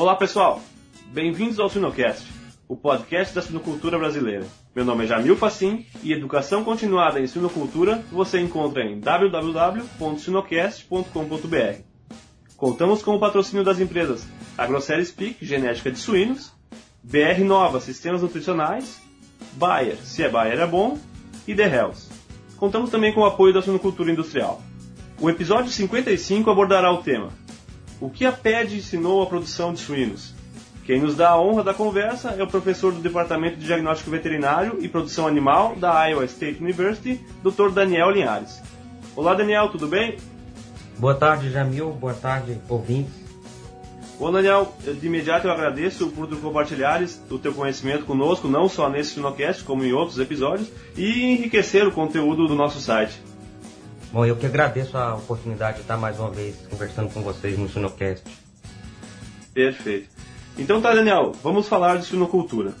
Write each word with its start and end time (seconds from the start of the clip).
Olá 0.00 0.16
pessoal, 0.16 0.60
bem-vindos 1.12 1.60
ao 1.60 1.68
Sinocast, 1.68 2.26
o 2.66 2.74
podcast 2.74 3.34
da 3.34 3.42
sinocultura 3.42 3.98
brasileira. 3.98 4.46
Meu 4.74 4.82
nome 4.82 5.04
é 5.04 5.06
Jamil 5.06 5.36
Facim 5.36 5.84
e 6.02 6.14
educação 6.14 6.64
continuada 6.64 7.20
em 7.20 7.26
sinocultura 7.26 8.02
você 8.10 8.40
encontra 8.40 8.82
em 8.82 8.98
www.sinocast.com.br. 8.98 11.82
Contamos 12.56 13.02
com 13.02 13.14
o 13.14 13.20
patrocínio 13.20 13.62
das 13.62 13.78
empresas 13.78 14.26
AgroCell 14.56 15.04
Speak, 15.04 15.44
genética 15.44 15.90
de 15.90 15.98
suínos, 15.98 16.50
BR 17.02 17.44
Nova, 17.44 17.78
sistemas 17.78 18.22
nutricionais, 18.22 19.02
Bayer, 19.52 19.98
se 19.98 20.22
é 20.22 20.30
Bayer 20.30 20.60
é 20.60 20.66
bom, 20.66 20.98
e 21.46 21.54
The 21.54 21.76
Hells. 21.76 22.08
Contamos 22.56 22.88
também 22.88 23.12
com 23.12 23.20
o 23.20 23.26
apoio 23.26 23.52
da 23.52 23.60
sinocultura 23.60 24.10
industrial. 24.10 24.62
O 25.20 25.28
episódio 25.28 25.70
55 25.70 26.50
abordará 26.50 26.90
o 26.90 27.02
tema 27.02 27.28
O 28.00 28.08
que 28.08 28.24
a 28.24 28.32
PED 28.32 28.76
ensinou 28.76 29.22
à 29.22 29.26
produção 29.26 29.74
de 29.74 29.80
suínos? 29.80 30.32
Quem 30.86 31.02
nos 31.02 31.14
dá 31.14 31.30
a 31.30 31.40
honra 31.40 31.62
da 31.62 31.74
conversa 31.74 32.30
é 32.30 32.42
o 32.42 32.46
professor 32.46 32.92
do 32.92 33.00
Departamento 33.00 33.58
de 33.58 33.66
Diagnóstico 33.66 34.10
Veterinário 34.10 34.78
e 34.80 34.88
Produção 34.88 35.26
Animal 35.26 35.76
da 35.76 36.06
Iowa 36.06 36.24
State 36.24 36.62
University, 36.62 37.20
Dr. 37.42 37.70
Daniel 37.70 38.10
Linhares. 38.10 38.62
Olá 39.14 39.34
Daniel, 39.34 39.68
tudo 39.68 39.86
bem? 39.86 40.16
Boa 40.98 41.14
tarde, 41.14 41.50
Jamil. 41.50 41.90
Boa 41.90 42.14
tarde, 42.14 42.58
ouvintes. 42.70 43.12
Bom, 44.18 44.32
Daniel, 44.32 44.74
de 44.82 45.06
imediato 45.06 45.46
eu 45.46 45.52
agradeço 45.52 46.08
por 46.08 46.26
tu 46.26 46.36
compartilhares 46.36 47.22
o 47.30 47.38
teu 47.38 47.52
conhecimento 47.52 48.06
conosco, 48.06 48.48
não 48.48 48.66
só 48.66 48.88
nesse 48.88 49.14
Sinocast, 49.14 49.62
como 49.64 49.84
em 49.84 49.92
outros 49.92 50.18
episódios, 50.18 50.68
e 50.96 51.22
enriquecer 51.24 51.86
o 51.86 51.92
conteúdo 51.92 52.48
do 52.48 52.54
nosso 52.54 52.80
site. 52.80 53.20
Bom, 54.12 54.26
eu 54.26 54.34
que 54.36 54.44
agradeço 54.44 54.98
a 54.98 55.14
oportunidade 55.14 55.76
de 55.76 55.82
estar 55.82 55.96
mais 55.96 56.18
uma 56.18 56.30
vez 56.30 56.56
conversando 56.68 57.12
com 57.14 57.22
vocês 57.22 57.56
no 57.56 57.68
Sinocast. 57.68 58.24
Perfeito. 59.54 60.08
Então 60.58 60.80
tá, 60.80 60.92
Daniel, 60.92 61.30
vamos 61.42 61.68
falar 61.68 61.96
de 61.96 62.06
sinocultura. 62.06 62.74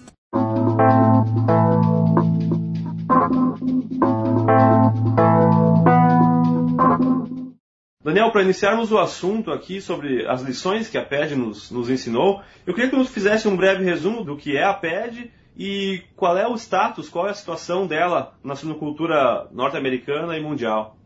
Daniel, 8.02 8.32
para 8.32 8.42
iniciarmos 8.42 8.90
o 8.90 8.98
assunto 8.98 9.52
aqui 9.52 9.80
sobre 9.80 10.26
as 10.26 10.42
lições 10.42 10.88
que 10.88 10.98
a 10.98 11.04
PED 11.04 11.36
nos, 11.36 11.70
nos 11.70 11.88
ensinou, 11.88 12.42
eu 12.66 12.74
queria 12.74 12.90
que 12.90 12.96
nos 12.96 13.08
fizesse 13.08 13.46
um 13.46 13.56
breve 13.56 13.84
resumo 13.84 14.24
do 14.24 14.36
que 14.36 14.56
é 14.56 14.64
a 14.64 14.74
PED 14.74 15.30
e 15.56 16.02
qual 16.16 16.36
é 16.36 16.48
o 16.48 16.56
status, 16.56 17.08
qual 17.08 17.28
é 17.28 17.30
a 17.30 17.34
situação 17.34 17.86
dela 17.86 18.34
na 18.42 18.56
sinocultura 18.56 19.46
norte-americana 19.52 20.36
e 20.36 20.42
mundial. 20.42 20.96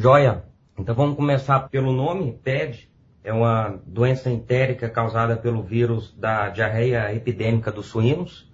Joia. 0.00 0.44
Então 0.78 0.94
vamos 0.94 1.16
começar 1.16 1.58
pelo 1.70 1.90
nome, 1.90 2.38
PED. 2.44 2.88
É 3.24 3.32
uma 3.32 3.80
doença 3.84 4.30
entérica 4.30 4.88
causada 4.88 5.36
pelo 5.36 5.60
vírus 5.60 6.14
da 6.16 6.50
diarreia 6.50 7.12
epidêmica 7.12 7.72
dos 7.72 7.86
suínos, 7.86 8.48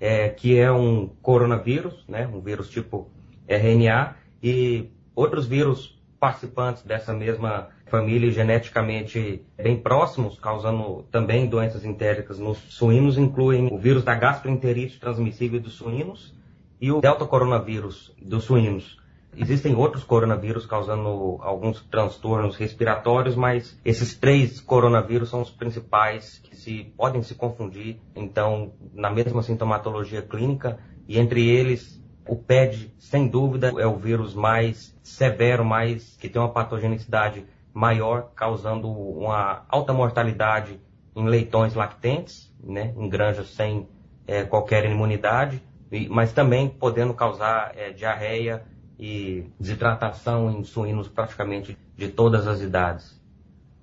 é, 0.00 0.28
que 0.28 0.58
é 0.58 0.72
um 0.72 1.06
coronavírus, 1.22 2.04
né, 2.08 2.26
um 2.26 2.40
vírus 2.40 2.68
tipo 2.68 3.08
RNA, 3.46 4.16
e 4.42 4.90
outros 5.14 5.46
vírus 5.46 6.02
participantes 6.18 6.82
dessa 6.82 7.14
mesma 7.14 7.68
família 7.86 8.32
geneticamente 8.32 9.46
bem 9.56 9.76
próximos, 9.76 10.36
causando 10.40 11.04
também 11.12 11.46
doenças 11.46 11.84
entéricas 11.84 12.40
nos 12.40 12.58
suínos, 12.70 13.16
incluem 13.16 13.68
o 13.72 13.78
vírus 13.78 14.02
da 14.02 14.16
gastroenterite 14.16 14.98
transmissível 14.98 15.60
dos 15.60 15.74
suínos 15.74 16.36
e 16.80 16.90
o 16.90 17.00
delta 17.00 17.24
coronavírus 17.24 18.12
dos 18.20 18.42
suínos. 18.42 18.98
Existem 19.36 19.74
outros 19.74 20.02
coronavírus 20.02 20.66
causando 20.66 21.38
alguns 21.40 21.80
transtornos 21.84 22.56
respiratórios, 22.56 23.36
mas 23.36 23.78
esses 23.84 24.16
três 24.16 24.60
coronavírus 24.60 25.28
são 25.28 25.42
os 25.42 25.50
principais 25.50 26.38
que 26.38 26.56
se 26.56 26.92
podem 26.96 27.22
se 27.22 27.34
confundir, 27.34 28.00
então, 28.16 28.72
na 28.92 29.10
mesma 29.10 29.42
sintomatologia 29.42 30.22
clínica, 30.22 30.78
e 31.06 31.18
entre 31.18 31.46
eles, 31.48 32.02
o 32.26 32.36
PED, 32.36 32.92
sem 32.98 33.28
dúvida, 33.28 33.72
é 33.78 33.86
o 33.86 33.96
vírus 33.96 34.34
mais 34.34 34.96
severo, 35.02 35.64
mais 35.64 36.16
que 36.16 36.28
tem 36.28 36.40
uma 36.40 36.50
patogenicidade 36.50 37.44
maior, 37.72 38.30
causando 38.34 38.90
uma 38.90 39.64
alta 39.68 39.92
mortalidade 39.92 40.80
em 41.14 41.26
leitões 41.26 41.74
lactentes, 41.74 42.52
né, 42.62 42.92
em 42.96 43.08
granjas 43.08 43.48
sem 43.50 43.88
é, 44.26 44.42
qualquer 44.44 44.84
imunidade, 44.84 45.62
mas 46.10 46.32
também 46.32 46.68
podendo 46.68 47.14
causar 47.14 47.72
é, 47.76 47.90
diarreia, 47.90 48.62
e 48.98 49.46
desidratação 49.58 50.50
em 50.50 50.64
suínos 50.64 51.08
praticamente 51.08 51.78
de 51.96 52.08
todas 52.08 52.46
as 52.46 52.60
idades. 52.60 53.20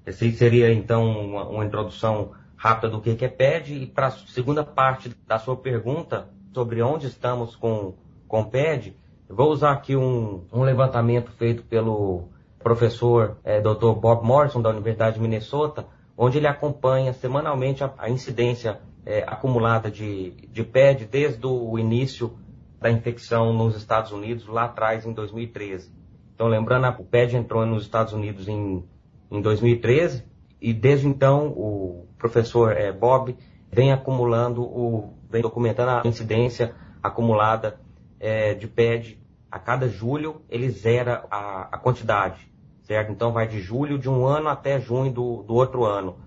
Essa 0.05 0.29
seria 0.31 0.73
então 0.73 1.07
uma, 1.07 1.47
uma 1.47 1.65
introdução 1.65 2.31
rápida 2.55 2.89
do 2.89 3.01
que 3.01 3.23
é 3.23 3.27
PED 3.27 3.73
e 3.73 3.87
para 3.87 4.07
a 4.07 4.11
segunda 4.11 4.63
parte 4.63 5.09
da 5.27 5.39
sua 5.39 5.55
pergunta 5.55 6.29
sobre 6.53 6.81
onde 6.81 7.07
estamos 7.07 7.55
com 7.55 7.95
com 8.27 8.43
PED, 8.43 8.95
vou 9.29 9.51
usar 9.51 9.71
aqui 9.71 9.95
um, 9.95 10.45
um 10.51 10.63
levantamento 10.63 11.31
feito 11.31 11.63
pelo 11.63 12.29
professor 12.59 13.37
é, 13.43 13.61
Dr. 13.61 13.93
Bob 13.93 14.25
Morrison 14.25 14.61
da 14.61 14.69
Universidade 14.69 15.15
de 15.15 15.21
Minnesota, 15.21 15.85
onde 16.17 16.37
ele 16.37 16.47
acompanha 16.47 17.13
semanalmente 17.13 17.83
a, 17.83 17.93
a 17.97 18.09
incidência 18.09 18.79
é, 19.05 19.23
acumulada 19.27 19.91
de, 19.91 20.31
de 20.31 20.63
PED 20.63 21.05
desde 21.05 21.45
o 21.45 21.77
início 21.77 22.37
da 22.85 22.91
infecção 22.91 23.51
nos 23.51 23.75
Estados 23.75 24.11
Unidos 24.11 24.45
lá 24.45 24.65
atrás, 24.65 25.07
em 25.07 25.11
2013. 25.11 25.91
Então, 26.35 26.45
lembrando, 26.45 26.87
o 27.01 27.03
PED 27.03 27.35
entrou 27.35 27.65
nos 27.65 27.81
Estados 27.81 28.13
Unidos 28.13 28.47
em, 28.47 28.83
em 29.31 29.41
2013 29.41 30.23
e 30.61 30.71
desde 30.71 31.07
então 31.07 31.47
o 31.47 32.07
professor 32.15 32.73
é, 32.73 32.91
Bob 32.91 33.35
vem 33.71 33.91
acumulando, 33.91 34.61
o, 34.61 35.15
vem 35.31 35.41
documentando 35.41 35.89
a 35.89 36.07
incidência 36.07 36.75
acumulada 37.01 37.79
é, 38.19 38.53
de 38.53 38.67
PED. 38.67 39.19
A 39.49 39.57
cada 39.57 39.89
julho 39.89 40.43
ele 40.47 40.69
zera 40.69 41.25
a, 41.31 41.69
a, 41.71 41.79
quantidade, 41.79 42.47
certo? 42.83 43.11
Então 43.11 43.31
vai 43.31 43.47
de 43.47 43.61
julho 43.61 43.97
de 43.97 44.07
um 44.07 44.27
ano 44.27 44.47
até 44.47 44.79
junho 44.79 45.11
do, 45.11 45.41
do 45.41 45.55
outro 45.55 45.85
ano. 45.85 46.17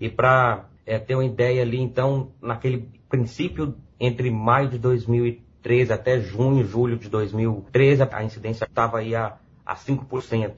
E 0.00 0.08
para 0.08 0.64
é, 0.86 0.98
ter 0.98 1.14
uma 1.14 1.26
ideia 1.26 1.60
ali, 1.60 1.78
então, 1.78 2.32
naquele 2.40 2.88
princípio 3.06 3.74
entre 4.00 4.30
maio 4.30 4.70
de 4.70 4.78
2013 4.78 5.49
2013 5.62 5.92
até 5.92 6.20
junho, 6.20 6.64
julho 6.64 6.96
de 6.96 7.08
2013, 7.08 8.02
a 8.10 8.24
incidência 8.24 8.64
estava 8.64 8.98
aí 8.98 9.14
a, 9.14 9.36
a 9.64 9.76
5%. 9.76 10.54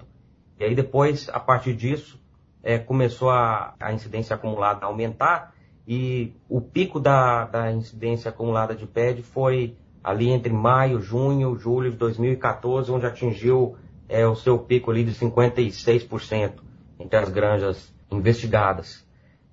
E 0.58 0.64
aí 0.64 0.74
depois, 0.74 1.28
a 1.28 1.40
partir 1.40 1.74
disso, 1.74 2.20
é, 2.62 2.78
começou 2.78 3.30
a, 3.30 3.74
a 3.80 3.92
incidência 3.92 4.34
acumulada 4.34 4.84
a 4.84 4.88
aumentar 4.88 5.54
e 5.86 6.32
o 6.48 6.60
pico 6.60 7.00
da, 7.00 7.44
da 7.46 7.72
incidência 7.72 8.28
acumulada 8.28 8.74
de 8.74 8.86
PED 8.86 9.22
foi 9.22 9.76
ali 10.02 10.30
entre 10.30 10.52
maio, 10.52 11.00
junho, 11.00 11.56
julho 11.56 11.91
de 11.91 11.96
2014, 11.96 12.91
onde 12.91 13.06
atingiu 13.06 13.76
é, 14.08 14.26
o 14.26 14.36
seu 14.36 14.58
pico 14.58 14.91
ali 14.91 15.04
de 15.04 15.12
56% 15.12 16.52
entre 16.98 17.16
as 17.18 17.28
granjas 17.28 17.92
investigadas. 18.10 19.04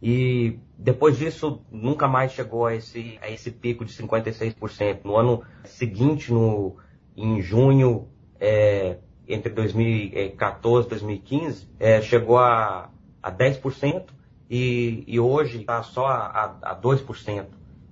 E 0.02 0.60
depois 0.78 1.18
disso, 1.18 1.62
nunca 1.70 2.08
mais 2.08 2.32
chegou 2.32 2.66
a 2.66 2.76
esse, 2.76 3.20
a 3.22 3.30
esse 3.30 3.52
pico 3.52 3.84
de 3.84 3.94
56%. 3.94 5.00
No 5.04 5.18
ano 5.18 5.44
seguinte, 5.66 6.32
no, 6.32 6.78
em 7.18 7.42
junho, 7.42 8.08
é, 8.40 8.98
entre 9.28 9.52
2014 9.52 10.88
e 10.88 10.90
2015, 10.90 11.68
é, 11.80 12.02
chegou 12.02 12.38
a, 12.38 12.90
a 13.22 13.32
10% 13.32 14.06
e, 14.50 15.04
e 15.06 15.20
hoje 15.20 15.60
está 15.60 15.84
só 15.84 16.08
a, 16.08 16.56
a, 16.62 16.72
a 16.72 16.82
2%. 16.82 17.46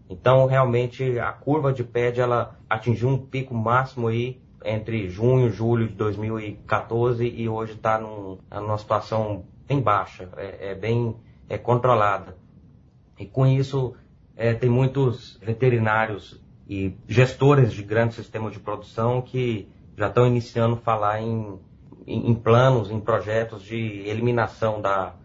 Então, 0.09 0.45
realmente, 0.45 1.19
a 1.19 1.33
curva 1.33 1.73
de 1.73 1.83
PED 1.83 2.21
ela 2.21 2.57
atingiu 2.69 3.09
um 3.09 3.17
pico 3.17 3.53
máximo 3.53 4.07
aí 4.07 4.41
entre 4.63 5.09
junho 5.09 5.47
e 5.47 5.51
julho 5.51 5.87
de 5.87 5.95
2014 5.95 7.25
e 7.25 7.47
hoje 7.47 7.73
está 7.73 7.99
num, 7.99 8.37
numa 8.49 8.77
situação 8.77 9.45
bem 9.67 9.81
baixa, 9.81 10.29
é, 10.37 10.71
é 10.71 10.75
bem 10.75 11.15
é, 11.49 11.57
controlada. 11.57 12.37
E 13.19 13.25
com 13.25 13.45
isso, 13.45 13.95
é, 14.35 14.53
tem 14.53 14.69
muitos 14.69 15.37
veterinários 15.41 16.41
e 16.69 16.93
gestores 17.07 17.71
de 17.71 17.81
grandes 17.81 18.15
sistemas 18.15 18.53
de 18.53 18.59
produção 18.59 19.21
que 19.21 19.67
já 19.97 20.07
estão 20.07 20.27
iniciando 20.27 20.75
a 20.75 20.79
falar 20.79 21.21
em, 21.21 21.59
em, 22.05 22.35
planos, 22.35 22.91
em 22.91 22.99
projetos 22.99 23.63
de 23.63 23.75
eliminação 24.05 24.79
da, 24.81 25.15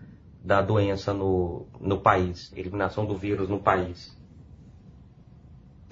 da 0.42 0.62
doença 0.62 1.12
no, 1.12 1.66
no 1.80 1.98
país, 2.00 2.52
eliminação 2.56 3.04
do 3.04 3.16
vírus 3.16 3.48
no 3.48 3.58
país. 3.58 4.16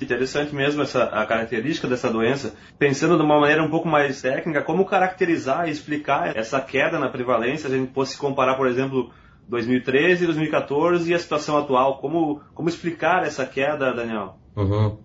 Interessante 0.00 0.54
mesmo 0.54 0.82
essa 0.82 1.04
a 1.04 1.26
característica 1.26 1.86
dessa 1.86 2.10
doença. 2.10 2.54
Pensando 2.78 3.18
de 3.18 3.22
uma 3.22 3.38
maneira 3.38 3.62
um 3.62 3.68
pouco 3.68 3.86
mais 3.86 4.22
técnica, 4.22 4.62
como 4.62 4.86
caracterizar 4.86 5.68
e 5.68 5.70
explicar 5.70 6.34
essa 6.34 6.58
queda 6.58 6.98
na 6.98 7.10
prevalência? 7.10 7.68
A 7.68 7.70
gente 7.70 7.92
fosse 7.92 8.16
comparar, 8.16 8.54
por 8.54 8.66
exemplo, 8.66 9.12
2013, 9.50 10.26
2014 10.26 11.10
e 11.10 11.14
a 11.14 11.18
situação 11.18 11.58
atual. 11.58 11.98
Como, 11.98 12.40
como 12.54 12.68
explicar 12.68 13.24
essa 13.24 13.44
queda, 13.44 13.92
Daniel? 13.92 14.36
Uhum. 14.56 14.96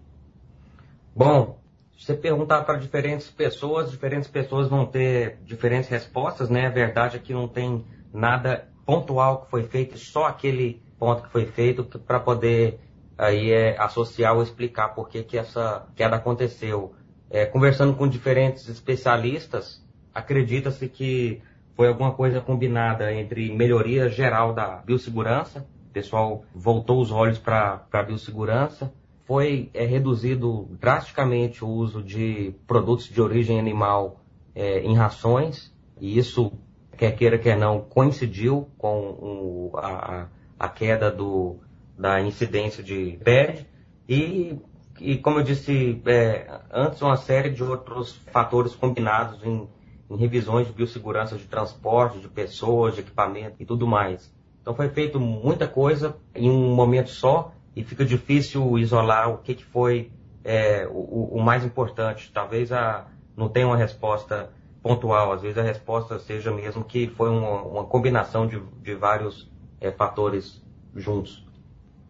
Bom, 1.16 1.60
se 1.98 2.06
você 2.06 2.14
perguntar 2.14 2.64
para 2.64 2.78
diferentes 2.78 3.30
pessoas, 3.30 3.90
diferentes 3.90 4.30
pessoas 4.30 4.70
vão 4.70 4.86
ter 4.86 5.40
diferentes 5.44 5.90
respostas, 5.90 6.50
né? 6.50 6.68
A 6.68 6.70
verdade 6.72 7.18
é 7.18 7.20
que 7.20 7.34
não 7.34 7.48
tem 7.48 7.84
nada 8.14 8.70
pontual 8.86 9.42
que 9.42 9.50
foi 9.50 9.64
feito, 9.64 9.98
só 9.98 10.26
aquele 10.26 10.82
ponto 11.00 11.24
que 11.24 11.30
foi 11.30 11.46
feito 11.46 11.84
para 11.84 12.20
poder 12.20 12.80
aí 13.18 13.52
é, 13.52 13.76
associar 13.80 14.36
ou 14.36 14.44
explicar 14.44 14.90
por 14.90 15.10
que, 15.10 15.24
que 15.24 15.38
essa 15.38 15.88
queda 15.96 16.18
aconteceu. 16.18 16.94
É, 17.30 17.46
conversando 17.46 17.96
com 17.96 18.08
diferentes 18.08 18.70
especialistas, 18.70 19.84
acredita-se 20.14 20.88
que 20.88 21.42
foi 21.76 21.90
alguma 21.90 22.14
coisa 22.14 22.40
combinada 22.40 23.14
entre 23.14 23.54
melhoria 23.54 24.10
geral 24.10 24.54
da 24.54 24.78
biossegurança, 24.78 25.68
o 25.90 25.94
pessoal 25.94 26.46
voltou 26.54 27.02
os 27.02 27.12
olhos 27.12 27.38
para 27.38 27.86
a 27.92 28.04
biossegurança, 28.04 28.94
foi 29.26 29.70
é, 29.74 29.86
reduzido 29.86 30.68
drasticamente 30.80 31.64
o 31.64 31.68
uso 31.68 32.02
de 32.02 32.54
produtos 32.66 33.10
de 33.10 33.22
origem 33.22 33.60
animal 33.60 34.22
é, 34.54 34.80
em 34.82 34.96
rações, 34.96 35.74
e 36.00 36.18
isso, 36.18 36.54
quer 36.98 37.12
queira, 37.12 37.38
quer 37.38 37.58
não, 37.58 37.82
coincidiu 37.82 38.70
com 38.78 39.00
o, 39.00 39.72
a, 39.76 40.28
a 40.58 40.70
queda 40.70 41.12
do, 41.12 41.58
da 41.98 42.22
incidência 42.22 42.84
de 42.84 43.20
PED, 43.24 43.68
e, 44.08 44.58
e 45.00 45.18
como 45.18 45.40
eu 45.40 45.44
disse 45.44 46.02
é, 46.06 46.62
antes, 46.72 47.02
uma 47.02 47.18
série 47.18 47.50
de 47.50 47.64
outros 47.64 48.16
fatores 48.32 48.76
combinados 48.76 49.44
em 49.44 49.68
em 50.10 50.18
revisões 50.18 50.68
de 50.68 50.74
biossegurança 50.74 51.38
de 51.38 51.46
transporte, 51.46 52.20
de 52.20 52.28
pessoas, 52.28 52.96
de 52.96 53.02
equipamento 53.02 53.56
e 53.60 53.66
tudo 53.66 53.88
mais. 53.88 54.34
Então 54.62 54.74
foi 54.74 54.90
feito 54.90 55.20
muita 55.20 55.68
coisa 55.68 56.16
em 56.34 56.50
um 56.50 56.74
momento 56.74 57.10
só 57.10 57.52
e 57.76 57.84
fica 57.84 58.06
difícil 58.06 58.78
isolar 58.80 59.30
o 59.30 59.38
que, 59.40 59.54
que 59.56 59.66
foi 59.66 60.12
é, 60.44 60.88
o, 60.90 61.38
o, 61.38 61.42
mais 61.42 61.66
importante. 61.66 62.32
Talvez 62.34 62.72
a, 62.72 63.08
não 63.36 63.50
tenha 63.50 63.68
uma 63.68 63.78
resposta 63.78 64.50
pontual, 64.82 65.32
às 65.34 65.42
vezes 65.42 65.58
a 65.58 65.64
resposta 65.64 66.20
seja 66.20 66.52
mesmo 66.52 66.84
que 66.84 67.08
foi 67.08 67.30
uma, 67.30 67.64
uma 67.64 67.84
combinação 67.86 68.48
de, 68.48 68.62
de 68.82 68.96
vários 68.96 69.52
é, 69.82 69.92
fatores 69.92 70.64
juntos. 70.96 71.46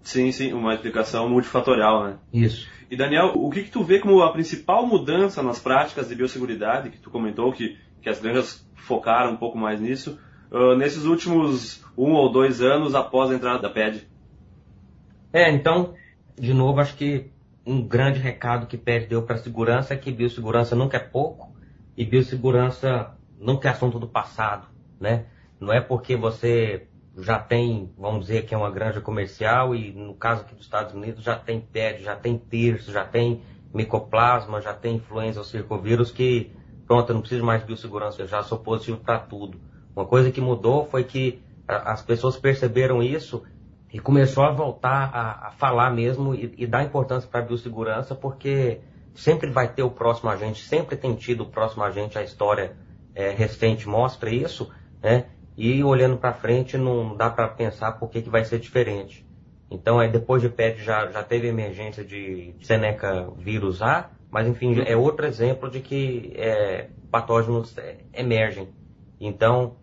Sim, 0.02 0.32
sim, 0.32 0.54
uma 0.54 0.76
explicação 0.76 1.28
multifatorial, 1.28 2.04
né? 2.04 2.18
Isso. 2.32 2.68
E 2.92 2.96
Daniel, 2.96 3.34
o 3.36 3.50
que, 3.50 3.64
que 3.64 3.72
tu 3.72 3.84
vê 3.84 4.00
como 4.00 4.22
a 4.22 4.32
principal 4.32 4.86
mudança 4.86 5.42
nas 5.42 5.60
práticas 5.60 6.08
de 6.08 6.16
biosseguridade, 6.16 6.92
que 6.92 7.00
tu 7.00 7.10
comentou 7.10 7.52
que, 7.52 7.76
que 8.06 8.10
as 8.10 8.22
granjas 8.22 8.64
focaram 8.76 9.32
um 9.32 9.36
pouco 9.36 9.58
mais 9.58 9.82
nisso, 9.82 10.20
uh, 10.52 10.76
nesses 10.76 11.06
últimos 11.06 11.84
um 11.98 12.12
ou 12.12 12.32
dois 12.32 12.62
anos 12.62 12.94
após 12.94 13.32
a 13.32 13.34
entrada 13.34 13.64
da 13.64 13.70
PED? 13.70 14.08
É, 15.34 15.52
então, 15.52 15.96
de 16.40 16.54
novo, 16.54 16.80
acho 16.80 16.96
que 16.96 17.32
um 17.66 17.82
grande 17.82 18.20
recado 18.20 18.68
que 18.68 18.78
PED 18.78 19.08
deu 19.08 19.24
para 19.24 19.38
a 19.38 19.40
segurança 19.40 19.96
é 19.96 19.98
que 19.98 20.12
biossegurança 20.12 20.76
nunca 20.76 20.98
é 20.98 21.00
pouco 21.00 21.56
e 21.98 22.06
biossegurança 22.06 23.18
nunca 23.40 23.70
é 23.70 23.72
assunto 23.72 23.98
do 23.98 24.08
passado, 24.08 24.68
né? 25.00 25.26
Não 25.60 25.74
é 25.74 25.82
porque 25.82 26.16
você 26.16 26.88
já 27.18 27.40
tem, 27.40 27.92
vamos 27.98 28.28
dizer 28.28 28.46
que 28.46 28.54
é 28.54 28.58
uma 28.58 28.70
granja 28.70 29.02
comercial 29.02 29.74
e 29.74 29.92
no 29.94 30.14
caso 30.14 30.42
aqui 30.42 30.54
dos 30.54 30.66
Estados 30.66 30.94
Unidos 30.94 31.24
já 31.24 31.36
tem 31.36 31.60
PED, 31.60 32.04
já 32.04 32.16
tem 32.16 32.38
terço, 32.38 32.92
já 32.92 33.04
tem 33.04 33.42
micoplasma, 33.74 34.62
já 34.62 34.76
tem 34.76 34.98
influenza 34.98 35.40
ou 35.40 35.44
circovírus 35.44 36.12
que, 36.12 36.52
pronto, 36.88 37.10
eu 37.10 37.14
não 37.14 37.22
preciso 37.22 37.44
mais 37.44 37.62
de 37.62 37.68
biossegurança, 37.68 38.22
eu 38.22 38.28
já 38.28 38.44
sou 38.44 38.60
positivo 38.60 38.98
para 38.98 39.20
tudo. 39.20 39.60
Uma 39.96 40.06
coisa 40.06 40.32
que 40.32 40.42
mudou 40.42 40.86
foi 40.86 41.04
que 41.04 41.42
as 41.68 42.02
pessoas 42.02 42.38
perceberam 42.38 43.02
isso 43.02 43.44
e 43.92 44.00
começou 44.00 44.44
a 44.44 44.52
voltar 44.52 45.10
a, 45.14 45.48
a 45.48 45.52
falar 45.52 45.90
mesmo 45.92 46.36
e, 46.36 46.54
e 46.58 46.68
dar 46.68 46.84
importância 46.84 47.30
para 47.30 47.40
a 47.40 47.44
biossegurança 47.44 48.14
porque 48.14 48.82
sempre 49.16 49.50
vai 49.50 49.72
ter 49.72 49.84
o 49.84 49.90
próximo 49.90 50.30
agente, 50.30 50.62
sempre 50.64 50.98
tem 50.98 51.16
tido 51.16 51.44
o 51.44 51.50
próximo 51.50 51.84
agente, 51.84 52.18
a 52.18 52.24
história 52.24 52.76
é, 53.16 53.30
recente 53.32 53.88
mostra 53.88 54.30
isso, 54.30 54.70
né? 55.02 55.28
E 55.58 55.82
olhando 55.84 56.18
para 56.18 56.34
frente 56.34 56.78
não 56.78 57.16
dá 57.16 57.30
para 57.30 57.48
pensar 57.48 57.94
por 57.94 58.10
que, 58.10 58.22
que 58.22 58.30
vai 58.30 58.44
ser 58.44 58.60
diferente. 58.60 59.26
Então, 59.72 60.00
aí 60.00 60.12
depois 60.12 60.42
de 60.42 60.50
PET 60.50 60.84
já, 60.84 61.10
já 61.10 61.24
teve 61.24 61.48
emergência 61.48 62.04
de 62.04 62.54
Seneca 62.62 63.30
vírus 63.38 63.82
A, 63.82 64.10
mas 64.30 64.48
enfim, 64.48 64.82
é 64.82 64.96
outro 64.96 65.26
exemplo 65.26 65.70
de 65.70 65.80
que 65.80 66.34
é, 66.36 66.90
patógenos 67.12 67.78
é, 67.78 67.98
emergem. 68.14 68.70
Então, 69.20 69.78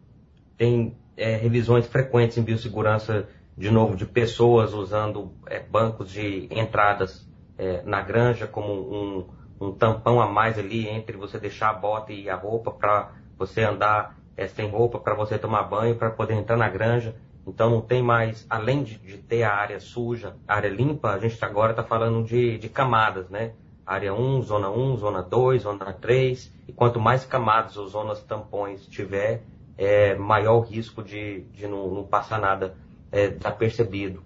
tem 0.57 0.97
é, 1.17 1.37
revisões 1.37 1.87
frequentes 1.87 2.37
em 2.37 2.43
biossegurança, 2.43 3.29
de 3.57 3.71
novo, 3.71 3.97
de 3.97 4.07
pessoas 4.07 4.73
usando 4.73 5.33
é, 5.47 5.61
bancos 5.61 6.11
de 6.11 6.49
entradas 6.51 7.29
é, 7.59 7.83
na 7.83 8.01
granja 8.01 8.47
como 8.47 8.73
um, 8.73 9.27
um 9.61 9.73
tampão 9.73 10.21
a 10.21 10.27
mais 10.27 10.59
ali 10.59 10.89
entre 10.89 11.17
você 11.17 11.39
deixar 11.39 11.71
a 11.71 11.75
bota 11.75 12.13
e 12.13 12.29
a 12.29 12.37
roupa 12.37 12.71
para 12.71 13.13
você 13.39 13.63
andar 13.63 14.17
é, 14.37 14.47
sem 14.47 14.69
roupa 14.69 14.99
para 14.99 15.15
você 15.15 15.39
tomar 15.39 15.65
banho, 15.65 15.97
para 15.97 16.11
poder 16.11 16.35
entrar 16.35 16.57
na 16.57 16.69
granja. 16.69 17.15
Então 17.47 17.71
não 17.71 17.81
tem 17.81 18.03
mais, 18.03 18.47
além 18.49 18.83
de, 18.83 18.99
de 18.99 19.19
ter 19.19 19.43
a 19.43 19.53
área 19.53 19.81
suja, 19.81 20.37
a 20.47 20.55
área 20.55 20.69
limpa, 20.69 21.11
a 21.11 21.19
gente 21.19 21.45
agora 21.45 21.73
está 21.73 21.83
falando 21.83 22.25
de, 22.25 22.57
de 22.59 22.69
camadas, 22.69 23.29
né? 23.29 23.53
Área 23.93 24.15
1, 24.15 24.43
zona 24.43 24.71
1, 24.71 24.97
zona 24.97 25.23
2, 25.23 25.63
zona 25.63 25.93
3. 25.93 26.53
E 26.67 26.73
quanto 26.73 26.99
mais 26.99 27.27
camadas 27.27 27.77
ou 27.77 27.87
zonas 27.87 28.23
tampões 28.23 28.87
tiver, 28.87 29.43
é 29.77 30.15
maior 30.15 30.57
o 30.57 30.61
risco 30.61 31.03
de, 31.03 31.43
de 31.53 31.67
não, 31.67 31.89
não 31.93 32.05
passar 32.05 32.41
nada 32.41 32.75
é, 33.11 33.29
desapercebido. 33.29 34.21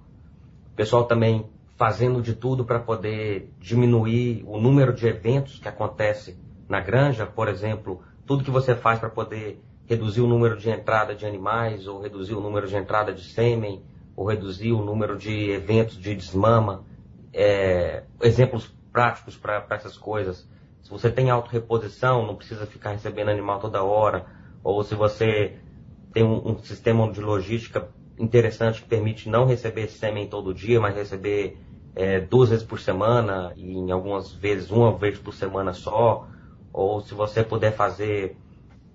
O 0.73 0.77
pessoal 0.77 1.05
também 1.05 1.51
fazendo 1.77 2.23
de 2.23 2.35
tudo 2.35 2.65
para 2.65 2.79
poder 2.79 3.51
diminuir 3.59 4.45
o 4.47 4.59
número 4.59 4.93
de 4.93 5.07
eventos 5.07 5.59
que 5.59 5.69
acontece 5.69 6.39
na 6.69 6.81
granja, 6.81 7.27
por 7.27 7.49
exemplo, 7.49 8.03
tudo 8.25 8.45
que 8.45 8.51
você 8.51 8.75
faz 8.75 8.99
para 8.99 9.11
poder 9.11 9.61
reduzir 9.87 10.21
o 10.21 10.27
número 10.27 10.57
de 10.57 10.71
entrada 10.71 11.15
de 11.15 11.27
animais, 11.27 11.87
ou 11.87 12.01
reduzir 12.01 12.35
o 12.35 12.41
número 12.41 12.67
de 12.69 12.77
entrada 12.77 13.13
de 13.13 13.25
sêmen, 13.25 13.83
ou 14.15 14.27
reduzir 14.27 14.73
o 14.73 14.85
número 14.85 15.17
de 15.17 15.51
eventos 15.51 15.99
de 15.99 16.15
desmama. 16.15 16.85
É, 17.33 18.05
exemplos 18.23 18.75
práticos 18.97 19.37
para 19.37 19.67
essas 19.73 19.99
coisas. 19.99 20.49
Se 20.81 20.91
você 20.91 21.11
tem 21.11 21.29
autorreposição, 21.29 22.27
não 22.27 22.35
precisa 22.35 22.65
ficar 22.65 22.93
recebendo 22.93 23.29
animal 23.29 23.61
toda 23.61 23.83
hora, 23.83 24.25
ou 24.65 24.83
se 24.83 24.95
você 24.95 25.59
tem 26.15 26.25
um, 26.25 26.53
um 26.53 26.59
sistema 26.61 27.13
de 27.13 27.21
logística 27.21 27.91
interessante 28.19 28.81
que 28.81 28.89
permite 28.89 29.29
não 29.29 29.45
receber 29.45 29.89
sêmen 29.89 30.27
todo 30.29 30.55
dia, 30.55 30.81
mas 30.81 30.97
receber 30.97 31.59
é, 31.95 32.21
duas 32.21 32.49
vezes 32.49 32.65
por 32.65 32.81
semana, 32.81 33.53
e 33.55 33.77
em 33.77 33.91
algumas 33.91 34.33
vezes 34.33 34.71
uma 34.71 34.97
vez 34.97 35.19
por 35.19 35.35
semana 35.35 35.75
só, 35.75 36.27
ou 36.73 37.03
se 37.03 37.13
você 37.13 37.45
puder 37.45 37.73
fazer, 37.73 38.35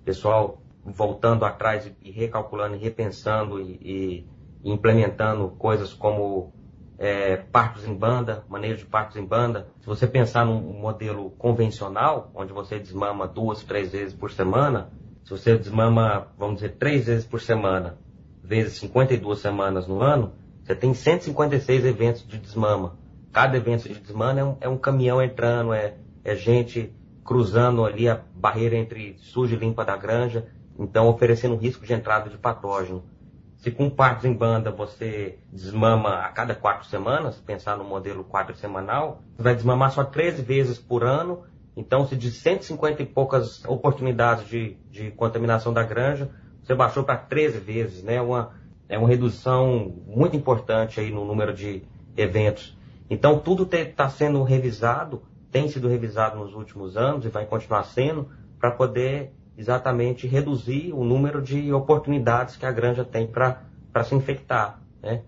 pessoal, 0.04 0.60
voltando 0.84 1.44
atrás 1.44 1.88
e 2.02 2.10
recalculando 2.10 2.74
e 2.74 2.78
repensando 2.80 3.60
e, 3.60 4.26
e 4.64 4.72
implementando 4.72 5.48
coisas 5.50 5.94
como 5.94 6.52
é, 6.98 7.36
partos 7.36 7.86
em 7.86 7.94
banda, 7.94 8.44
manejo 8.48 8.78
de 8.78 8.86
partos 8.86 9.16
em 9.16 9.24
banda. 9.24 9.68
Se 9.80 9.86
você 9.86 10.06
pensar 10.06 10.44
num 10.44 10.60
modelo 10.60 11.30
convencional, 11.32 12.30
onde 12.34 12.52
você 12.52 12.78
desmama 12.78 13.26
duas, 13.26 13.62
três 13.62 13.92
vezes 13.92 14.14
por 14.14 14.30
semana, 14.30 14.90
se 15.24 15.30
você 15.30 15.56
desmama, 15.56 16.28
vamos 16.38 16.56
dizer, 16.56 16.76
três 16.76 17.06
vezes 17.06 17.24
por 17.24 17.40
semana, 17.40 17.98
vezes 18.42 18.78
52 18.78 19.38
semanas 19.38 19.86
no 19.86 20.00
ano, 20.00 20.32
você 20.62 20.74
tem 20.74 20.94
156 20.94 21.84
eventos 21.84 22.26
de 22.26 22.38
desmama. 22.38 22.96
Cada 23.32 23.56
evento 23.56 23.88
de 23.88 23.98
desmama 23.98 24.40
é 24.40 24.44
um, 24.44 24.56
é 24.60 24.68
um 24.68 24.76
caminhão 24.76 25.22
entrando, 25.22 25.72
é, 25.72 25.94
é 26.24 26.34
gente 26.34 26.92
cruzando 27.24 27.84
ali 27.84 28.08
a 28.08 28.20
barreira 28.34 28.76
entre 28.76 29.16
suja 29.18 29.54
e 29.54 29.58
limpa 29.58 29.84
da 29.84 29.96
granja 29.96 30.46
então 30.78 31.08
oferecendo 31.08 31.56
risco 31.56 31.86
de 31.86 31.92
entrada 31.92 32.30
de 32.30 32.38
patógeno. 32.38 33.02
Se 33.62 33.70
com 33.70 33.88
partos 33.88 34.24
em 34.24 34.32
banda 34.32 34.72
você 34.72 35.38
desmama 35.52 36.16
a 36.16 36.28
cada 36.30 36.52
quatro 36.52 36.84
semanas, 36.88 37.36
pensar 37.36 37.76
no 37.76 37.84
modelo 37.84 38.24
quatro 38.24 38.56
semanal, 38.56 39.22
você 39.36 39.42
vai 39.44 39.54
desmamar 39.54 39.92
só 39.92 40.02
13 40.02 40.42
vezes 40.42 40.78
por 40.80 41.04
ano. 41.04 41.44
Então, 41.76 42.04
se 42.04 42.16
de 42.16 42.32
150 42.32 43.02
e 43.04 43.06
poucas 43.06 43.64
oportunidades 43.64 44.48
de, 44.48 44.76
de 44.90 45.12
contaminação 45.12 45.72
da 45.72 45.84
granja, 45.84 46.28
você 46.60 46.74
baixou 46.74 47.04
para 47.04 47.16
13 47.16 47.60
vezes, 47.60 48.02
né? 48.02 48.20
Uma, 48.20 48.50
é 48.88 48.98
uma 48.98 49.06
redução 49.06 49.94
muito 50.08 50.34
importante 50.34 50.98
aí 50.98 51.12
no 51.12 51.24
número 51.24 51.54
de 51.54 51.84
eventos. 52.16 52.76
Então, 53.08 53.38
tudo 53.38 53.68
está 53.76 54.08
sendo 54.08 54.42
revisado, 54.42 55.22
tem 55.52 55.68
sido 55.68 55.86
revisado 55.86 56.36
nos 56.36 56.52
últimos 56.52 56.96
anos 56.96 57.24
e 57.24 57.28
vai 57.28 57.46
continuar 57.46 57.84
sendo, 57.84 58.28
para 58.58 58.72
poder 58.72 59.32
exatamente 59.62 60.26
reduzir 60.26 60.92
o 60.92 61.04
número 61.04 61.40
de 61.40 61.72
oportunidades 61.72 62.56
que 62.56 62.66
a 62.66 62.72
granja 62.72 63.04
tem 63.04 63.26
para 63.26 64.04
se 64.04 64.14
infectar. 64.14 64.82
Né? 65.00 65.22